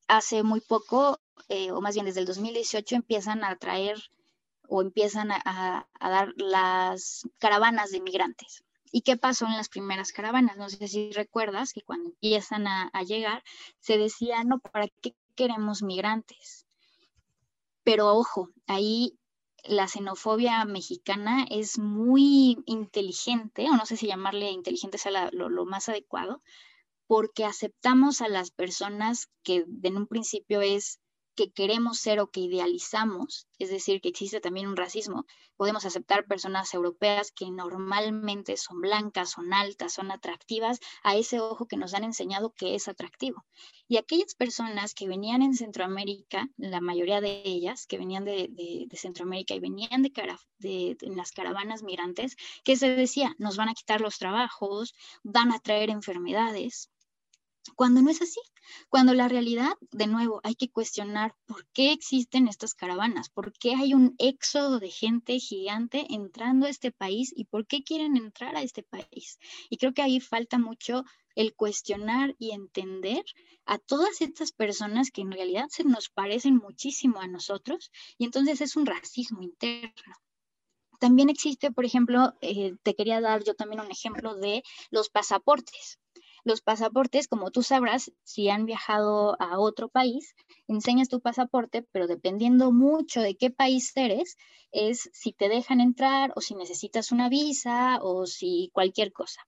[0.09, 3.97] hace muy poco, eh, o más bien desde el 2018, empiezan a traer
[4.67, 8.63] o empiezan a, dar las caravanas de migrantes.
[8.91, 10.57] ¿Y qué pasó en las primeras caravanas?
[10.57, 13.43] No sé si recuerdas que cuando empiezan a, a llegar,
[13.79, 16.65] se decía, no, ¿para qué queremos migrantes?
[17.83, 19.19] Pero ojo, ahí
[19.63, 25.89] la xenofobia mexicana es muy inteligente, o no sé si llamarle inteligente sea lo, más
[25.89, 26.41] adecuado,
[27.09, 30.99] porque aceptamos a las personas que en un principio es
[31.39, 35.25] que queremos ser o que idealizamos, es decir, que existe también un racismo.
[35.55, 41.65] Podemos aceptar personas europeas que normalmente son blancas, son altas, son atractivas, a ese ojo
[41.65, 43.43] que nos han enseñado que es atractivo.
[43.87, 49.55] Y aquellas personas que venían en Centroamérica, la mayoría de ellas que venían de, Centroamérica
[49.55, 50.11] y venían de,
[50.59, 54.93] de, en las caravanas migrantes, que se decía, nos van a quitar los trabajos,
[55.23, 56.91] van a traer enfermedades,
[57.75, 58.39] cuando no es así,
[58.89, 63.75] cuando la realidad, de nuevo, hay que cuestionar por qué existen estas caravanas, por qué
[63.75, 68.55] hay un éxodo de gente gigante entrando a este país y por qué quieren entrar
[68.55, 69.39] a este país.
[69.69, 71.03] Y creo que ahí falta mucho
[71.35, 73.23] el cuestionar y entender
[73.65, 78.61] a todas estas personas que en realidad se nos parecen muchísimo a nosotros y entonces
[78.61, 80.15] es un racismo interno.
[80.99, 85.97] También existe, por ejemplo, eh, te quería dar yo también un ejemplo de los pasaportes.
[86.43, 90.35] Los pasaportes, como tú sabrás, si han viajado a otro país,
[90.67, 94.37] enseñas tu pasaporte, pero dependiendo mucho de qué país eres,
[94.71, 99.45] es si te dejan entrar o si necesitas una visa o si cualquier cosa.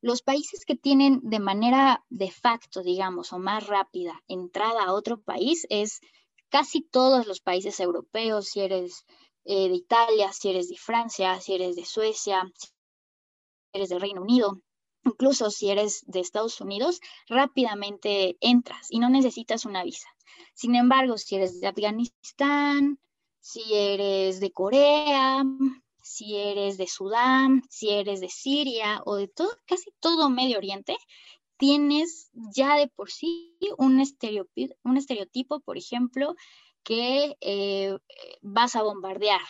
[0.00, 5.20] Los países que tienen de manera de facto, digamos, o más rápida entrada a otro
[5.20, 6.00] país es
[6.48, 9.04] casi todos los países europeos, si eres
[9.44, 12.68] eh, de Italia, si eres de Francia, si eres de Suecia, si
[13.72, 14.60] eres del Reino Unido,
[15.04, 20.08] incluso si eres de Estados Unidos, rápidamente entras y no necesitas una visa.
[20.54, 22.98] Sin embargo, si eres de Afganistán,
[23.40, 25.44] si eres de Corea,
[26.02, 30.96] si eres de Sudán, si eres de Siria o de todo, casi todo Medio Oriente,
[31.56, 36.34] tienes ya de por sí un estereotipo, por ejemplo,
[36.82, 37.96] que eh,
[38.40, 39.40] vas a bombardear.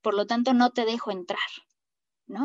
[0.00, 1.38] Por lo tanto, no te dejo entrar.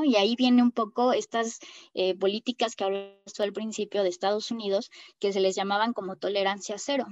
[0.06, 1.60] Y ahí viene un poco estas
[1.94, 6.78] eh, políticas que hablaste al principio de Estados Unidos, que se les llamaban como tolerancia
[6.78, 7.06] cero,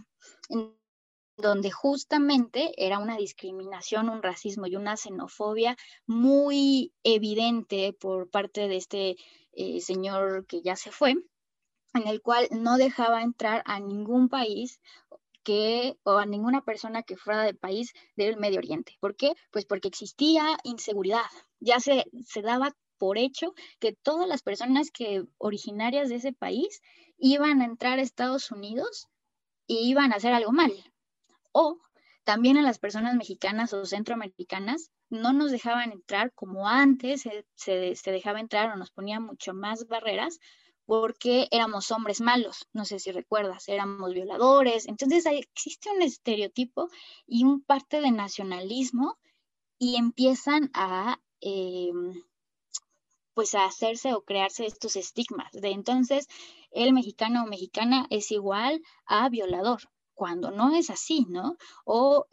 [1.37, 8.77] donde justamente era una discriminación, un racismo y una xenofobia muy evidente por parte de
[8.77, 9.17] este
[9.53, 11.15] eh, señor que ya se fue,
[11.93, 14.79] en el cual no dejaba entrar a ningún país
[15.43, 18.97] que, o a ninguna persona que fuera del país del Medio Oriente.
[18.99, 19.33] ¿Por qué?
[19.51, 21.25] Pues porque existía inseguridad.
[21.59, 26.81] Ya se, se daba por hecho que todas las personas que originarias de ese país
[27.17, 29.07] iban a entrar a Estados Unidos
[29.67, 30.71] y iban a hacer algo mal.
[31.51, 31.79] O
[32.23, 37.23] también a las personas mexicanas o centroamericanas no nos dejaban entrar como antes
[37.55, 40.39] se, se dejaba entrar o nos ponían mucho más barreras
[40.91, 44.89] porque éramos hombres malos, no sé si recuerdas, éramos violadores.
[44.89, 46.89] Entonces existe un estereotipo
[47.25, 49.17] y un parte de nacionalismo
[49.79, 52.21] y empiezan a, em,
[53.33, 56.27] pues a hacerse o crearse estos estigmas de entonces
[56.71, 61.55] el mexicano o mexicana es igual a violador cuando no es así, ¿no?
[61.85, 62.27] O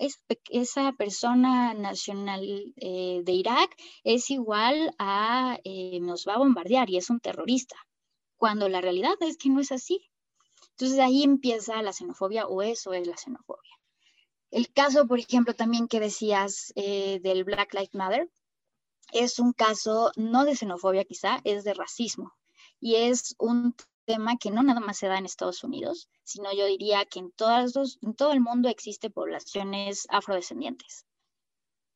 [0.51, 2.43] esa persona nacional
[2.75, 7.77] eh, de Irak es igual a eh, nos va a bombardear y es un terrorista
[8.39, 10.11] cuando la realidad es que no es así.
[10.71, 13.75] Entonces ahí empieza la xenofobia o eso es la xenofobia.
[14.51, 18.31] El caso, por ejemplo, también que decías eh, del Black Lives Matter,
[19.13, 22.33] es un caso no de xenofobia quizá, es de racismo.
[22.81, 23.75] Y es un
[24.07, 27.33] tema que no nada más se da en Estados Unidos, sino yo diría que en,
[27.33, 31.08] todas en todo el mundo existe poblaciones afrodescendientes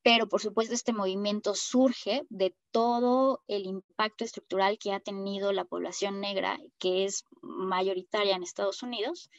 [0.02, 5.64] pero por supuesto este movimiento surge de todo el impacto estructural que ha tenido la
[5.64, 9.30] población negra, que es mayoritaria en Estados Unidos,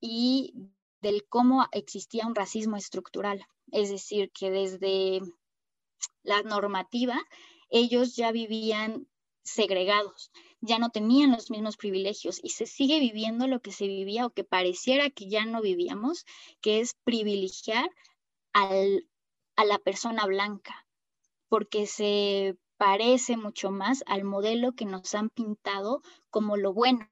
[0.00, 0.54] y
[1.00, 3.46] del cómo existía un racismo estructural.
[3.70, 5.20] Es decir, que desde
[6.22, 7.20] la normativa
[7.68, 9.08] ellos ya vivían
[9.42, 14.24] segregados, ya no tenían los mismos privilegios y se sigue viviendo lo que se vivía
[14.24, 16.24] o que pareciera que ya no vivíamos,
[16.60, 17.90] que es privilegiar
[18.52, 19.04] al
[19.62, 20.86] a la persona blanca,
[21.48, 27.08] porque se parece mucho más al modelo que nos han pintado como lo bueno.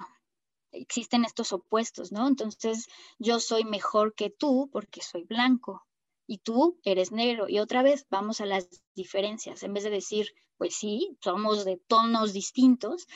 [0.73, 2.27] Existen estos opuestos, ¿no?
[2.27, 2.89] Entonces,
[3.21, 5.87] yo soy mejor que tú porque soy blanco
[6.27, 7.49] y tú eres negro.
[7.49, 11.77] Y otra vez vamos a las diferencias, en vez de decir, pues sí, somos de
[11.77, 13.07] tonos distintos,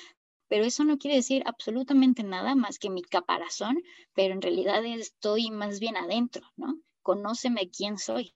[0.49, 3.83] pero eso no quiere decir absolutamente nada más que mi caparazón,
[4.15, 6.79] pero en realidad estoy más bien adentro, ¿no?
[7.03, 8.33] Conóceme quién soy.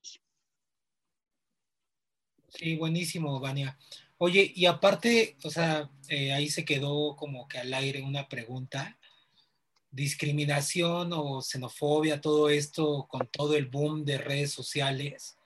[2.49, 3.79] Sí, buenísimo, Vania.
[4.17, 8.99] Oye, y aparte, o sea, eh, ahí se quedó como que al aire una pregunta.
[9.91, 15.39] Discriminación o xenofobia, todo esto con todo el boom de redes sociales,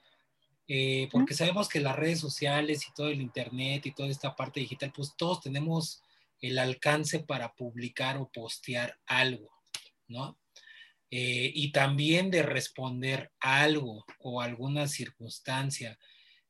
[0.67, 4.59] eh, porque sabemos que las redes sociales y todo el Internet y toda esta parte
[4.59, 6.01] digital, pues todos tenemos
[6.41, 9.49] el alcance para publicar o postear algo,
[10.07, 10.37] ¿no?
[11.11, 15.99] Eh, y también de responder algo o alguna circunstancia.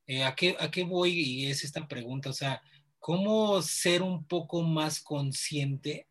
[0.08, 1.12] Eh, ¿a, qué, ¿A qué voy?
[1.12, 2.62] Y es esta pregunta, o sea,
[3.00, 6.08] ¿cómo ser un poco más consciente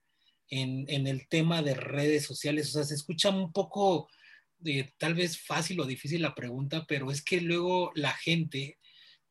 [0.48, 2.68] en, en el tema de redes sociales?
[2.68, 4.08] O sea, se escucha un poco,
[4.64, 8.78] eh, tal vez fácil o difícil la pregunta, pero es que luego la gente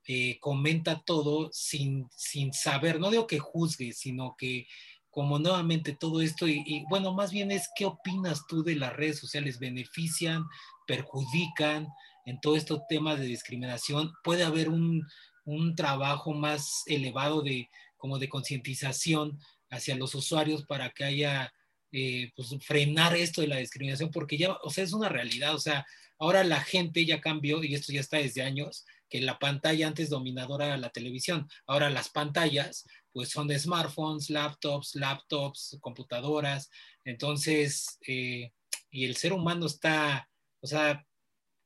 [0.07, 4.67] eh, comenta todo sin, sin saber, no digo que juzgue, sino que
[5.11, 9.19] como nuevamente todo esto, y, bueno, más bien es qué opinas tú de las redes
[9.19, 10.45] sociales, benefician,
[10.87, 11.87] perjudican
[12.25, 15.05] en todo estos temas de discriminación, puede haber un,
[15.45, 21.53] un trabajo más elevado de como de concientización hacia los usuarios para que haya
[21.91, 25.59] eh, pues frenar esto de la discriminación, porque ya, o sea, es una realidad, o
[25.59, 25.85] sea,
[26.17, 30.09] ahora la gente ya cambió, y esto ya está desde años, que la pantalla antes
[30.09, 31.47] dominadora era la televisión.
[31.67, 36.69] Ahora las pantallas pues son de smartphones, laptops, laptops, computadoras.
[37.03, 38.53] Entonces, eh,
[38.89, 40.29] y el ser humano está,
[40.61, 41.05] o sea,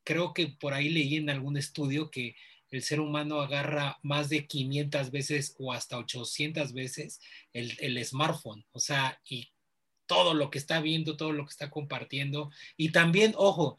[0.05, 2.37] creo que por ahí leí en algún estudio que
[2.71, 7.19] el ser humano agarra más de 500 veces o hasta 800 veces
[7.51, 8.65] el, el smartphone.
[8.71, 9.49] O sea, y
[10.05, 12.51] todo lo que está viendo, todo lo que está compartiendo.
[12.77, 13.77] Y también, ojo,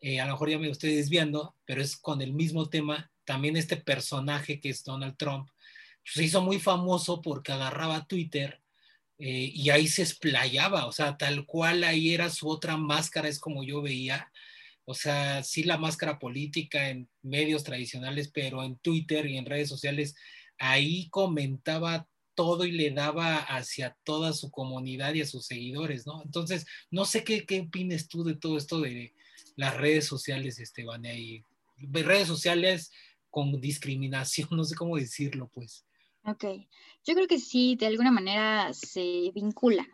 [0.00, 3.56] eh, a lo mejor ya me estoy desviando, pero es con el mismo tema, también
[3.56, 5.48] este personaje que es Donald Trump,
[6.04, 8.62] se hizo muy famoso porque agarraba Twitter
[9.18, 13.38] eh, y ahí se explayaba, o sea, tal cual ahí era su otra máscara, es
[13.38, 14.30] como yo veía,
[14.88, 19.68] o sea, sí la máscara política en medios tradicionales, pero en Twitter y en redes
[19.68, 20.14] sociales,
[20.58, 26.22] ahí comentaba todo y le daba hacia toda su comunidad y a sus seguidores, ¿no?
[26.22, 29.12] Entonces, no sé qué, qué opines tú de todo esto de,
[29.58, 31.42] las redes sociales, Esteban, ahí.
[31.78, 32.92] Redes sociales
[33.28, 35.84] con discriminación, no sé cómo decirlo, pues.
[36.24, 36.44] Ok,
[37.04, 39.86] yo creo que sí, de alguna manera se vincula.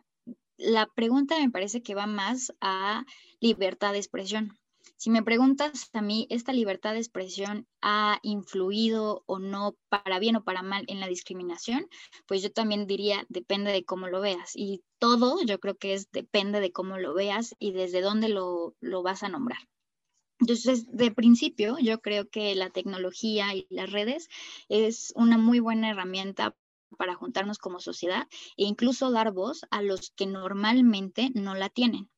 [0.56, 3.04] La pregunta me parece que va más a
[3.40, 4.56] libertad de expresión.
[4.96, 10.36] Si me preguntas a mí, ¿esta libertad de expresión ha influido o no para bien
[10.36, 11.88] o para mal en la discriminación?
[12.26, 14.52] Pues yo también diría, depende de cómo lo veas.
[14.54, 18.74] Y todo yo creo que es depende de cómo lo veas y desde dónde lo,
[18.80, 19.60] lo vas a nombrar.
[20.40, 24.28] Entonces, de principio, yo creo que la tecnología y las redes
[24.68, 26.56] es una muy buena herramienta
[26.98, 32.10] para juntarnos como sociedad e incluso dar voz a los que normalmente no la tienen.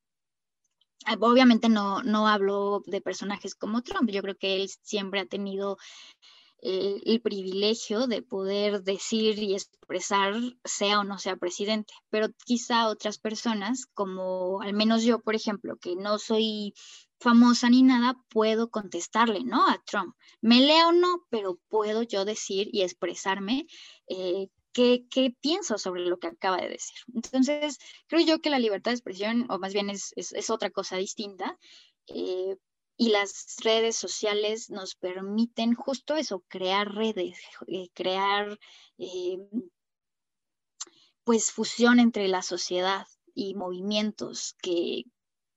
[1.05, 5.27] Ah, obviamente no, no hablo de personajes como Trump, yo creo que él siempre ha
[5.27, 5.77] tenido
[6.61, 10.35] el, el, privilegio de poder decir y expresar
[10.65, 15.77] sea o no sea presidente, pero quizá otras personas, como al menos yo, por ejemplo,
[15.77, 16.75] que no soy
[17.19, 19.67] famosa ni nada, puedo contestarle, ¿no?
[19.69, 20.15] A Trump.
[20.41, 23.67] Me leo o no, pero puedo yo decir y expresarme
[24.09, 26.97] eh, qué, pienso sobre lo que acaba de decir.
[27.15, 30.15] Entonces, creo yo que la libertad de expresión, o más bien es,
[30.51, 31.59] otra cosa distinta,
[32.09, 32.57] eh,
[32.99, 38.59] y las redes sociales nos permiten justo eso, crear redes, eh, crear
[38.99, 39.39] eh,
[41.25, 45.05] pues fusión entre la sociedad y movimientos que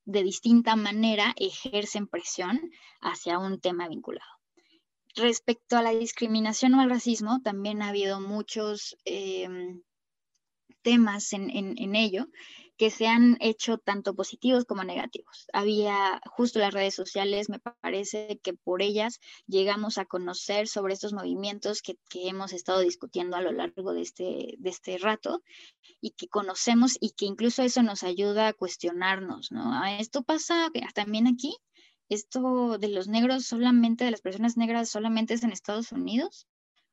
[0.06, 2.60] de distinta manera ejercen presión
[3.00, 4.39] hacia un tema vinculado.
[5.20, 9.82] Respecto a la discriminación o al racismo, también ha habido muchos em,
[10.82, 12.28] temas en, ello
[12.78, 15.48] que se han hecho tanto positivos como negativos.
[15.52, 21.12] Había justo las redes sociales, me parece que por ellas llegamos a conocer sobre estos
[21.12, 25.44] movimientos que, hemos estado discutiendo a lo largo de este, de este rato
[26.00, 29.74] y que conocemos y que incluso eso nos ayuda a cuestionarnos, ¿no?
[29.74, 31.58] Ah, esto pasa también aquí,
[32.10, 36.48] esto de los negros solamente, de las personas negras solamente es en Estados Unidos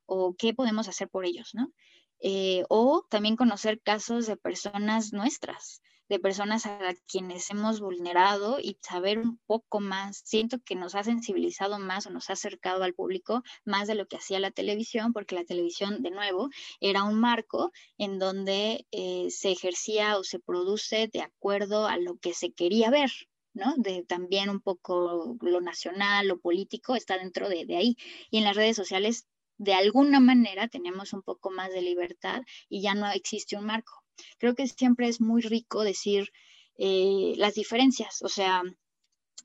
[0.07, 1.73] o qué podemos hacer por ellos, ¿no?
[2.21, 8.79] Eh, o también conocer casos de personas nuestras, de personas a quienes hemos vulnerado y
[8.81, 10.23] saber un poco más.
[10.25, 14.07] Siento que nos ha sensibilizado más o nos ha acercado al público más de lo
[14.07, 16.49] que hacía la televisión, porque la televisión, de nuevo,
[16.81, 22.17] era un marco en donde eh, se ejercía o se produce de acuerdo a lo
[22.19, 23.11] que se quería ver,
[23.57, 23.75] ¿no?
[23.79, 27.97] De también un poco lo nacional, lo político, está dentro de, ahí.
[28.31, 29.27] Y en las redes sociales,
[29.59, 33.93] de alguna manera, tenemos un poco más de libertad y ya no existe un marco.
[34.39, 36.31] Creo que siempre es muy rico decir
[36.77, 38.63] eh, las diferencias, o sea,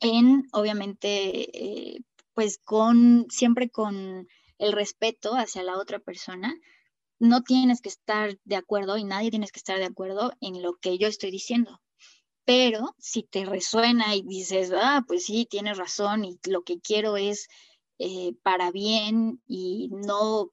[0.01, 1.99] en, obviamente, eh,
[2.33, 6.53] pues con, siempre con el respeto hacia la otra persona,
[7.19, 10.73] no tienes que estar de acuerdo y nadie tienes que estar de acuerdo en lo
[10.75, 11.79] que yo estoy diciendo.
[12.45, 17.17] Pero si te resuena y dices, ah, pues sí, tienes razón y lo que quiero
[17.17, 17.47] es
[17.99, 20.51] eh, para bien y no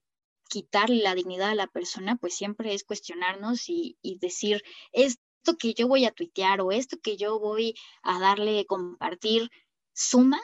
[0.48, 4.62] quitarle la dignidad a la persona, pues siempre es cuestionarnos y, y decir,
[4.92, 9.50] esto que yo voy a tuitear o esto que yo voy a darle compartir,
[9.94, 10.40] suma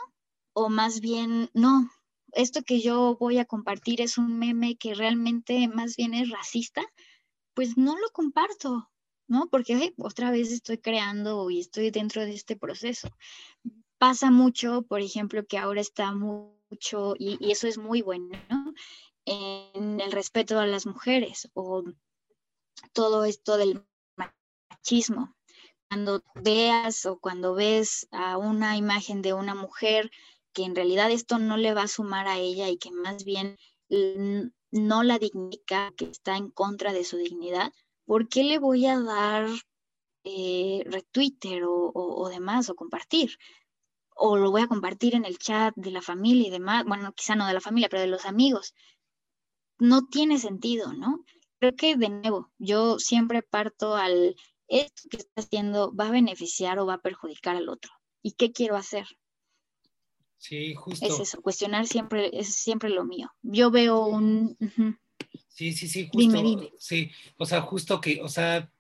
[0.55, 1.91] o más bien no,
[2.33, 6.83] esto que yo voy a compartir es un meme que realmente más bien es racista,
[7.55, 8.91] pues no lo comparto,
[9.29, 9.49] ¿no?
[9.51, 13.09] Porque otra vez estoy creando y estoy dentro de este proceso.
[13.99, 18.73] Pasa mucho, por ejemplo, que ahora está mucho, y, eso es muy bueno, ¿no?
[19.25, 21.85] En el respeto a las mujeres o
[22.93, 25.35] todo esto del machismo.
[25.89, 30.11] Cuando veas o cuando ves a una imagen de una mujer
[30.53, 33.57] que en realidad esto no le va a sumar a ella y que más bien
[34.71, 37.73] no la dignifica, que está en contra de su dignidad,
[38.05, 39.47] ¿por qué le voy a dar
[40.25, 43.37] eh, retwitter o, o, demás o compartir?
[44.15, 47.35] O lo voy a compartir en el chat de la familia y demás, bueno, quizá
[47.35, 48.75] no de la familia, pero de los amigos.
[49.79, 51.25] No tiene sentido, ¿no?
[51.59, 54.37] Creo que de nuevo, yo siempre parto al,
[54.69, 57.93] esto que está haciendo va a beneficiar o va a perjudicar al otro.
[58.23, 59.07] ¿Y qué quiero hacer?
[60.39, 61.07] Sí, justo.
[61.07, 63.31] Es eso, cuestionar siempre es siempre lo mío.
[63.43, 64.57] Yo veo un...
[65.49, 66.73] Sí, sí, sí, justo.
[66.79, 68.71] Sí, o sea, justo que, o sea,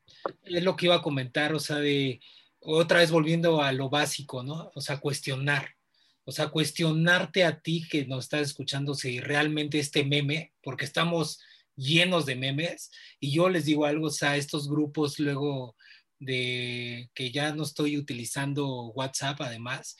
[0.42, 2.20] es lo que iba a comentar, o sea, de
[2.60, 4.70] otra vez volviendo a lo básico, ¿no?
[4.74, 5.76] O sea, cuestionar.
[6.24, 11.40] O sea, cuestionarte a ti que nos estás escuchando si realmente este meme, porque estamos
[11.76, 15.76] llenos de memes, y yo les digo algo, o sea, estos grupos luego
[16.18, 19.96] de que ya no estoy utilizando WhatsApp además,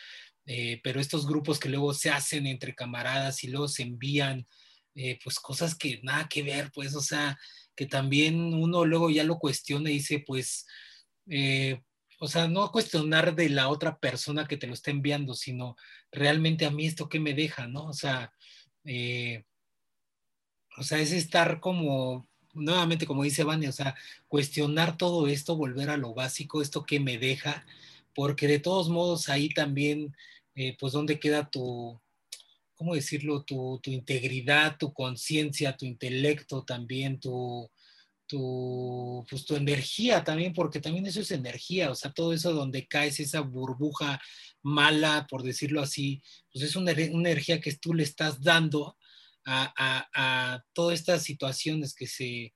[0.47, 4.47] eh, pero estos grupos que luego se hacen entre camaradas y luego se envían,
[4.95, 7.39] eh, pues cosas que nada que ver, pues, o sea,
[7.75, 10.67] que también uno luego ya lo cuestiona y dice, pues,
[11.29, 11.83] eh,
[12.21, 15.77] o sea, no cuestionar de la otra persona que te lo está enviando, sino
[16.13, 17.87] realmente a mí esto que me deja, ¿no?
[17.87, 18.33] O sea,
[20.77, 23.95] o sea, es estar como, nuevamente, como dice Vania, o sea,
[24.29, 27.67] cuestionar todo esto, volver a lo básico, esto que me deja,
[28.15, 30.17] porque de todos modos ahí también
[30.55, 32.01] eh, pues dónde queda tu,
[32.75, 33.45] ¿cómo decirlo?
[33.45, 37.71] Tu, integridad, tu conciencia, tu intelecto también, tu,
[38.27, 42.87] tu, pues tu energía también, porque también eso es energía, o sea, todo eso donde
[42.87, 44.21] caes, esa burbuja
[44.63, 46.23] mala, por decirlo así,
[46.53, 48.97] pues es una, energía que tú le estás dando
[49.47, 52.55] a, todas estas situaciones que se,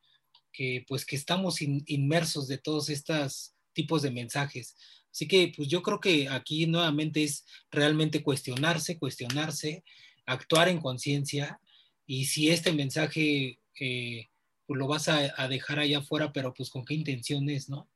[0.53, 4.75] que pues que estamos inmersos de todos estos tipos de mensajes.
[5.12, 9.85] Así que pues yo creo que aquí nuevamente es realmente cuestionarse, cuestionarse,
[10.29, 11.61] actuar en conciencia
[12.07, 14.29] y si este mensaje eh,
[14.66, 17.89] pues lo vas a, dejar allá afuera, pero pues con qué intenciones, ¿no?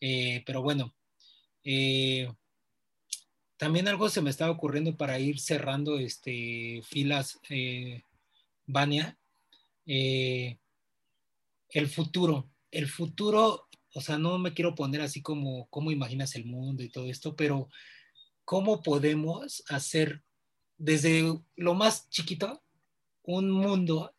[0.00, 0.94] Eh, pero bueno,
[1.64, 2.32] eh,
[3.56, 7.38] también algo se me estaba ocurriendo para ir cerrando este, filas,
[8.66, 9.18] Vania,
[9.84, 10.58] el
[11.88, 12.50] futuro.
[12.70, 16.88] El futuro o sea, no me quiero poner así como cómo imaginas el mundo y
[16.88, 17.68] todo esto, pero
[18.44, 20.22] cómo podemos hacer
[20.78, 22.62] desde lo más chiquito
[23.22, 24.14] un mundo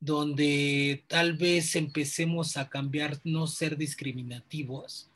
[0.00, 5.08] donde tal vez empecemos a cambiar, no ser discriminativos,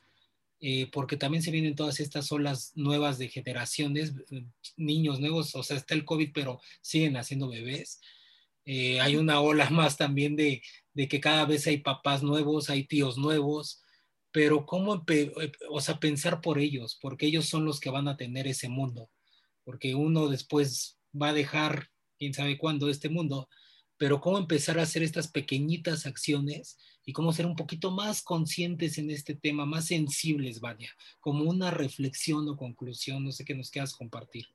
[0.60, 4.14] eh, porque también se vienen todas estas olas nuevas de generaciones,
[4.76, 8.00] niños nuevos, o sea, está el COVID, pero siguen haciendo bebés.
[8.64, 10.62] Eh, hay una ola más también de,
[10.94, 13.82] de que cada vez hay papás nuevos, hay tíos nuevos,
[14.30, 15.04] pero cómo,
[15.70, 19.10] o sea, pensar por ellos, porque ellos son los que van a tener ese mundo,
[19.66, 23.48] porque uno después va a dejar, quién sabe cuándo, este mundo,
[23.98, 28.96] pero cómo empezar a hacer estas pequeñitas acciones y cómo ser un poquito más conscientes
[28.96, 30.88] en este tema, más sensibles, vaya,
[31.18, 34.46] como una reflexión o conclusión, no sé qué nos quieras compartir.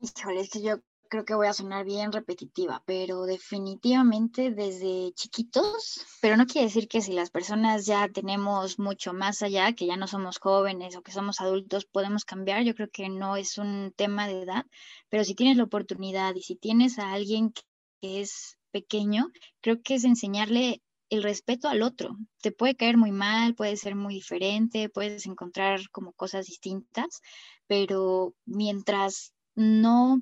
[0.00, 0.80] Híjole, que yo
[1.14, 6.88] creo que voy a sonar bien repetitiva, pero definitivamente desde chiquitos, pero no quiere decir
[6.88, 11.02] que si las personas ya tenemos mucho más allá, que ya no somos jóvenes o
[11.02, 12.64] que somos adultos, podemos cambiar.
[12.64, 14.66] Yo creo que no es un tema de edad,
[15.08, 19.94] pero si tienes la oportunidad y si tienes a alguien que es pequeño, creo que
[19.94, 22.16] es enseñarle el respeto al otro.
[22.42, 27.20] Te puede caer muy mal, puede ser muy diferente, puedes encontrar como cosas distintas,
[27.68, 30.20] pero mientras no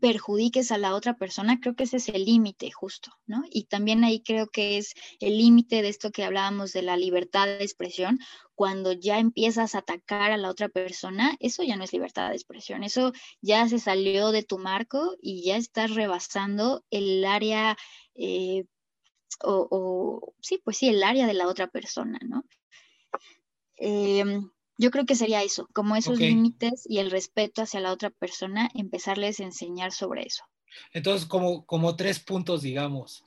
[0.00, 3.44] perjudiques a la otra persona, creo que ese es el límite justo, ¿no?
[3.50, 7.46] Y también ahí creo que es el límite de esto que hablábamos de la libertad
[7.46, 8.18] de expresión,
[8.54, 12.36] cuando ya empiezas a atacar a la otra persona, eso ya no es libertad de
[12.36, 17.76] expresión, eso ya se salió de tu marco y ya estás rebasando el área,
[18.14, 18.64] eh,
[19.42, 22.44] o, sí, pues sí, el área de la otra persona, ¿no?
[23.76, 24.50] Em,
[24.82, 28.68] yo creo que sería eso, como esos límites y el respeto hacia la otra persona,
[28.74, 30.42] empezarles a enseñar sobre eso.
[30.92, 33.22] Entonces, como, como tres puntos, digamos,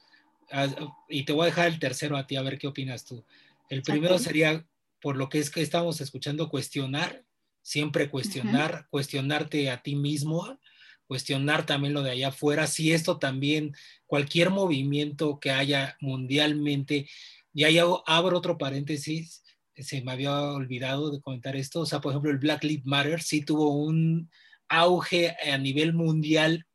[1.07, 3.23] y te voy a dejar el tercero a ti, a ver qué opinas tú.
[3.69, 4.67] El primero sería,
[5.01, 7.23] por lo que es que estamos escuchando, cuestionar,
[7.61, 10.59] siempre cuestionar, cuestionarte a ti mismo,
[11.07, 13.73] cuestionar también lo de allá afuera, si esto también,
[14.07, 17.07] cualquier movimiento que haya mundialmente,
[17.53, 19.44] y ahí abro otro paréntesis,
[19.77, 23.21] se me había olvidado de comentar esto, o sea, por ejemplo, el Black Lives Matter
[23.21, 24.29] sí tuvo un
[24.67, 26.65] auge a nivel mundial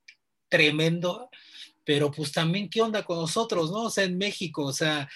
[0.49, 1.31] tremendo,
[1.85, 3.85] pero pues también, ¿qué onda con nosotros, no?
[3.85, 5.09] O sea, en México, o sea,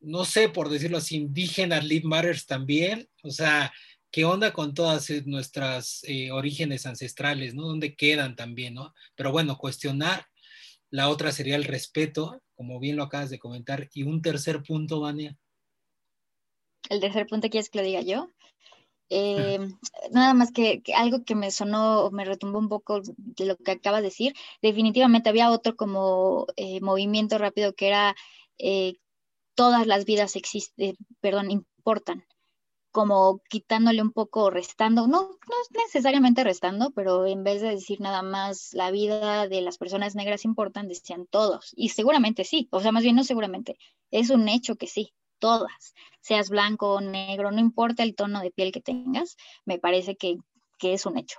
[0.00, 3.72] no sé, por decirlo así, indígenas Lives Matters también, o sea,
[4.10, 7.66] ¿qué onda con todas nuestras eh, orígenes ancestrales, ¿no?
[7.66, 8.94] ¿Dónde quedan también, ¿no?
[9.14, 10.26] Pero bueno, cuestionar.
[10.90, 13.88] La otra sería el respeto, como bien lo acabas de comentar.
[13.94, 15.38] Y un tercer punto, Vania
[16.90, 18.28] el tercer punto quieres que lo diga yo.
[19.14, 19.58] Eh,
[20.10, 24.00] nada más que, algo que me sonó, me retumbó un poco de lo que acabas
[24.00, 24.34] de decir.
[24.62, 28.16] Definitivamente había otro como eh, movimiento rápido que era
[28.58, 28.94] eh,
[29.54, 32.24] todas las vidas existen, perdón, importan,
[32.90, 38.22] como quitándole un poco, restando, no, no necesariamente restando, pero en vez de decir nada
[38.22, 41.72] más la vida de las personas negras importan, decían todos.
[41.76, 43.76] Y seguramente sí, o sea, más bien no seguramente,
[44.10, 45.12] es un hecho que sí
[45.42, 50.16] todas, seas blanco o negro, no importa el tono de piel que tengas, me parece
[50.16, 50.38] que,
[50.80, 51.38] es un hecho.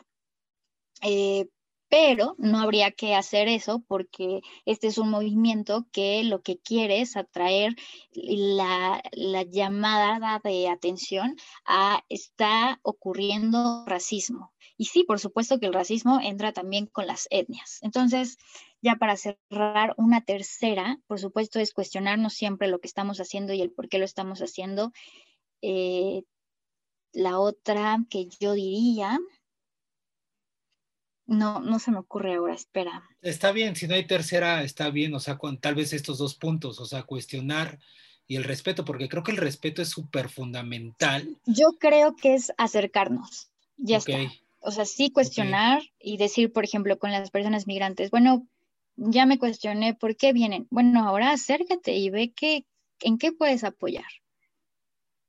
[1.02, 1.48] Eh,
[1.90, 7.02] pero no habría que hacer eso porque este es un movimiento que lo que quiere
[7.02, 7.76] es atraer
[8.14, 11.36] la, la, llamada de atención
[11.66, 14.54] a está ocurriendo racismo.
[14.76, 17.80] Y sí, por supuesto que el racismo entra también con las etnias.
[17.82, 18.38] Entonces,
[18.84, 23.62] ya para cerrar, una tercera, por supuesto, es cuestionarnos siempre lo que estamos haciendo y
[23.62, 24.92] el por qué lo estamos haciendo.
[25.62, 26.24] Eh,
[27.14, 29.18] la otra que yo diría,
[31.26, 33.04] no, no se me ocurre ahora, espera.
[33.22, 36.36] Está bien, si no hay tercera, está bien, o sea, con tal vez estos dos
[36.36, 37.80] puntos, o sea, cuestionar
[38.28, 41.38] y el respeto, porque creo que el respeto es súper fundamental.
[41.46, 44.18] Yo creo que es acercarnos, ya está.
[44.66, 48.48] O sea, sí cuestionar y decir, por ejemplo, con las personas migrantes, bueno,
[48.96, 50.68] ya me cuestioné por qué vienen.
[50.70, 52.66] Bueno, ahora acércate y ve qué,
[53.02, 54.06] en qué puedes apoyar.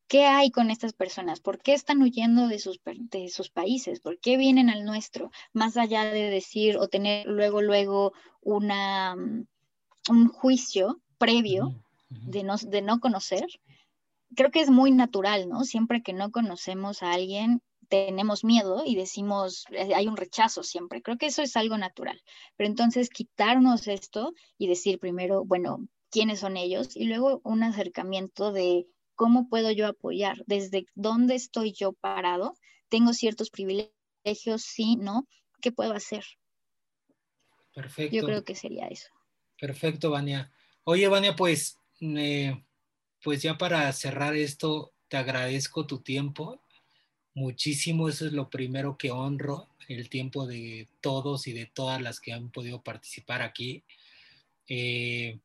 [0.06, 1.40] ¿Qué hay con estas personas?
[1.40, 4.00] ¿Por qué están huyendo de sus, de sus países?
[4.00, 5.30] ¿Por qué vienen al nuestro?
[5.52, 8.12] Más allá de decir o tener luego, luego
[8.42, 9.46] una, mm,
[10.10, 11.74] un juicio previo
[12.10, 13.46] de no, de no conocer,
[14.36, 15.64] creo que es muy natural, ¿no?
[15.64, 17.62] Siempre que no conocemos a alguien,
[17.94, 21.00] tenemos miedo y decimos, eh, hay un rechazo siempre.
[21.00, 22.20] Creo que eso es algo natural.
[22.56, 28.52] Pero entonces quitarnos esto y decir primero, bueno, quiénes son ellos y luego un acercamiento
[28.52, 32.54] de cómo puedo yo apoyar, desde dónde estoy yo parado,
[32.88, 35.28] tengo ciertos privilegios, sí, no,
[35.60, 36.24] ¿qué puedo hacer?
[37.72, 38.16] Perfecto.
[38.16, 39.08] Yo creo que sería eso.
[39.60, 40.52] Perfecto, Vania.
[40.82, 41.78] Oye, Vania, pues,
[43.22, 46.63] pues ya para cerrar esto, te agradezco tu tiempo
[47.34, 48.08] muchísimo.
[48.08, 52.32] Eso es lo primero que honro, el tiempo de todos y de todas las que
[52.32, 53.84] han podido participar aquí.
[54.68, 55.38] Eh,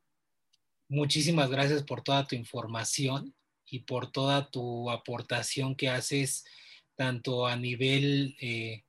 [0.87, 3.33] muchísimas gracias por toda tu información
[3.65, 6.45] y por toda tu aportación que haces
[6.95, 8.83] tanto a nivel, eh,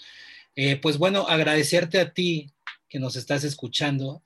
[0.55, 2.51] Eh, pues bueno, agradecerte a ti
[2.89, 4.23] que nos estás escuchando.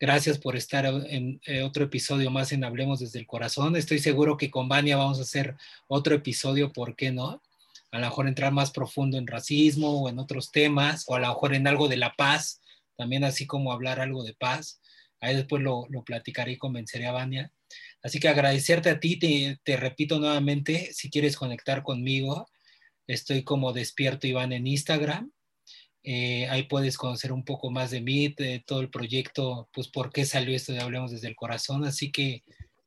[0.00, 3.76] Gracias por estar en eh, otro episodio más en Hablemos desde el Corazón.
[3.76, 5.56] Estoy seguro que con Vania vamos a hacer
[5.88, 7.42] otro episodio, ¿por qué no?
[7.90, 11.28] A lo mejor entrar más profundo en racismo o en otros temas, o a lo
[11.28, 12.62] mejor en algo de la paz,
[12.96, 14.80] también así como hablar algo de paz.
[15.20, 17.52] Ahí después lo, lo platicaré y convenceré a Vania.
[18.02, 22.48] Así que agradecerte a ti, te, repito nuevamente, si quieres conectar conmigo,
[23.06, 25.32] estoy como despierto Iván en Instagram.
[26.04, 30.12] Eh, ahí puedes conocer un poco más de mí, de todo el proyecto, pues por
[30.12, 31.84] qué salió esto de Hablemos desde el Corazón.
[31.84, 32.44] Así que,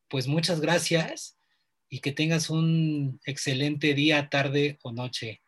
[0.07, 1.37] pues muchas gracias
[1.89, 5.41] y que tengas un excelente día, tarde o noche.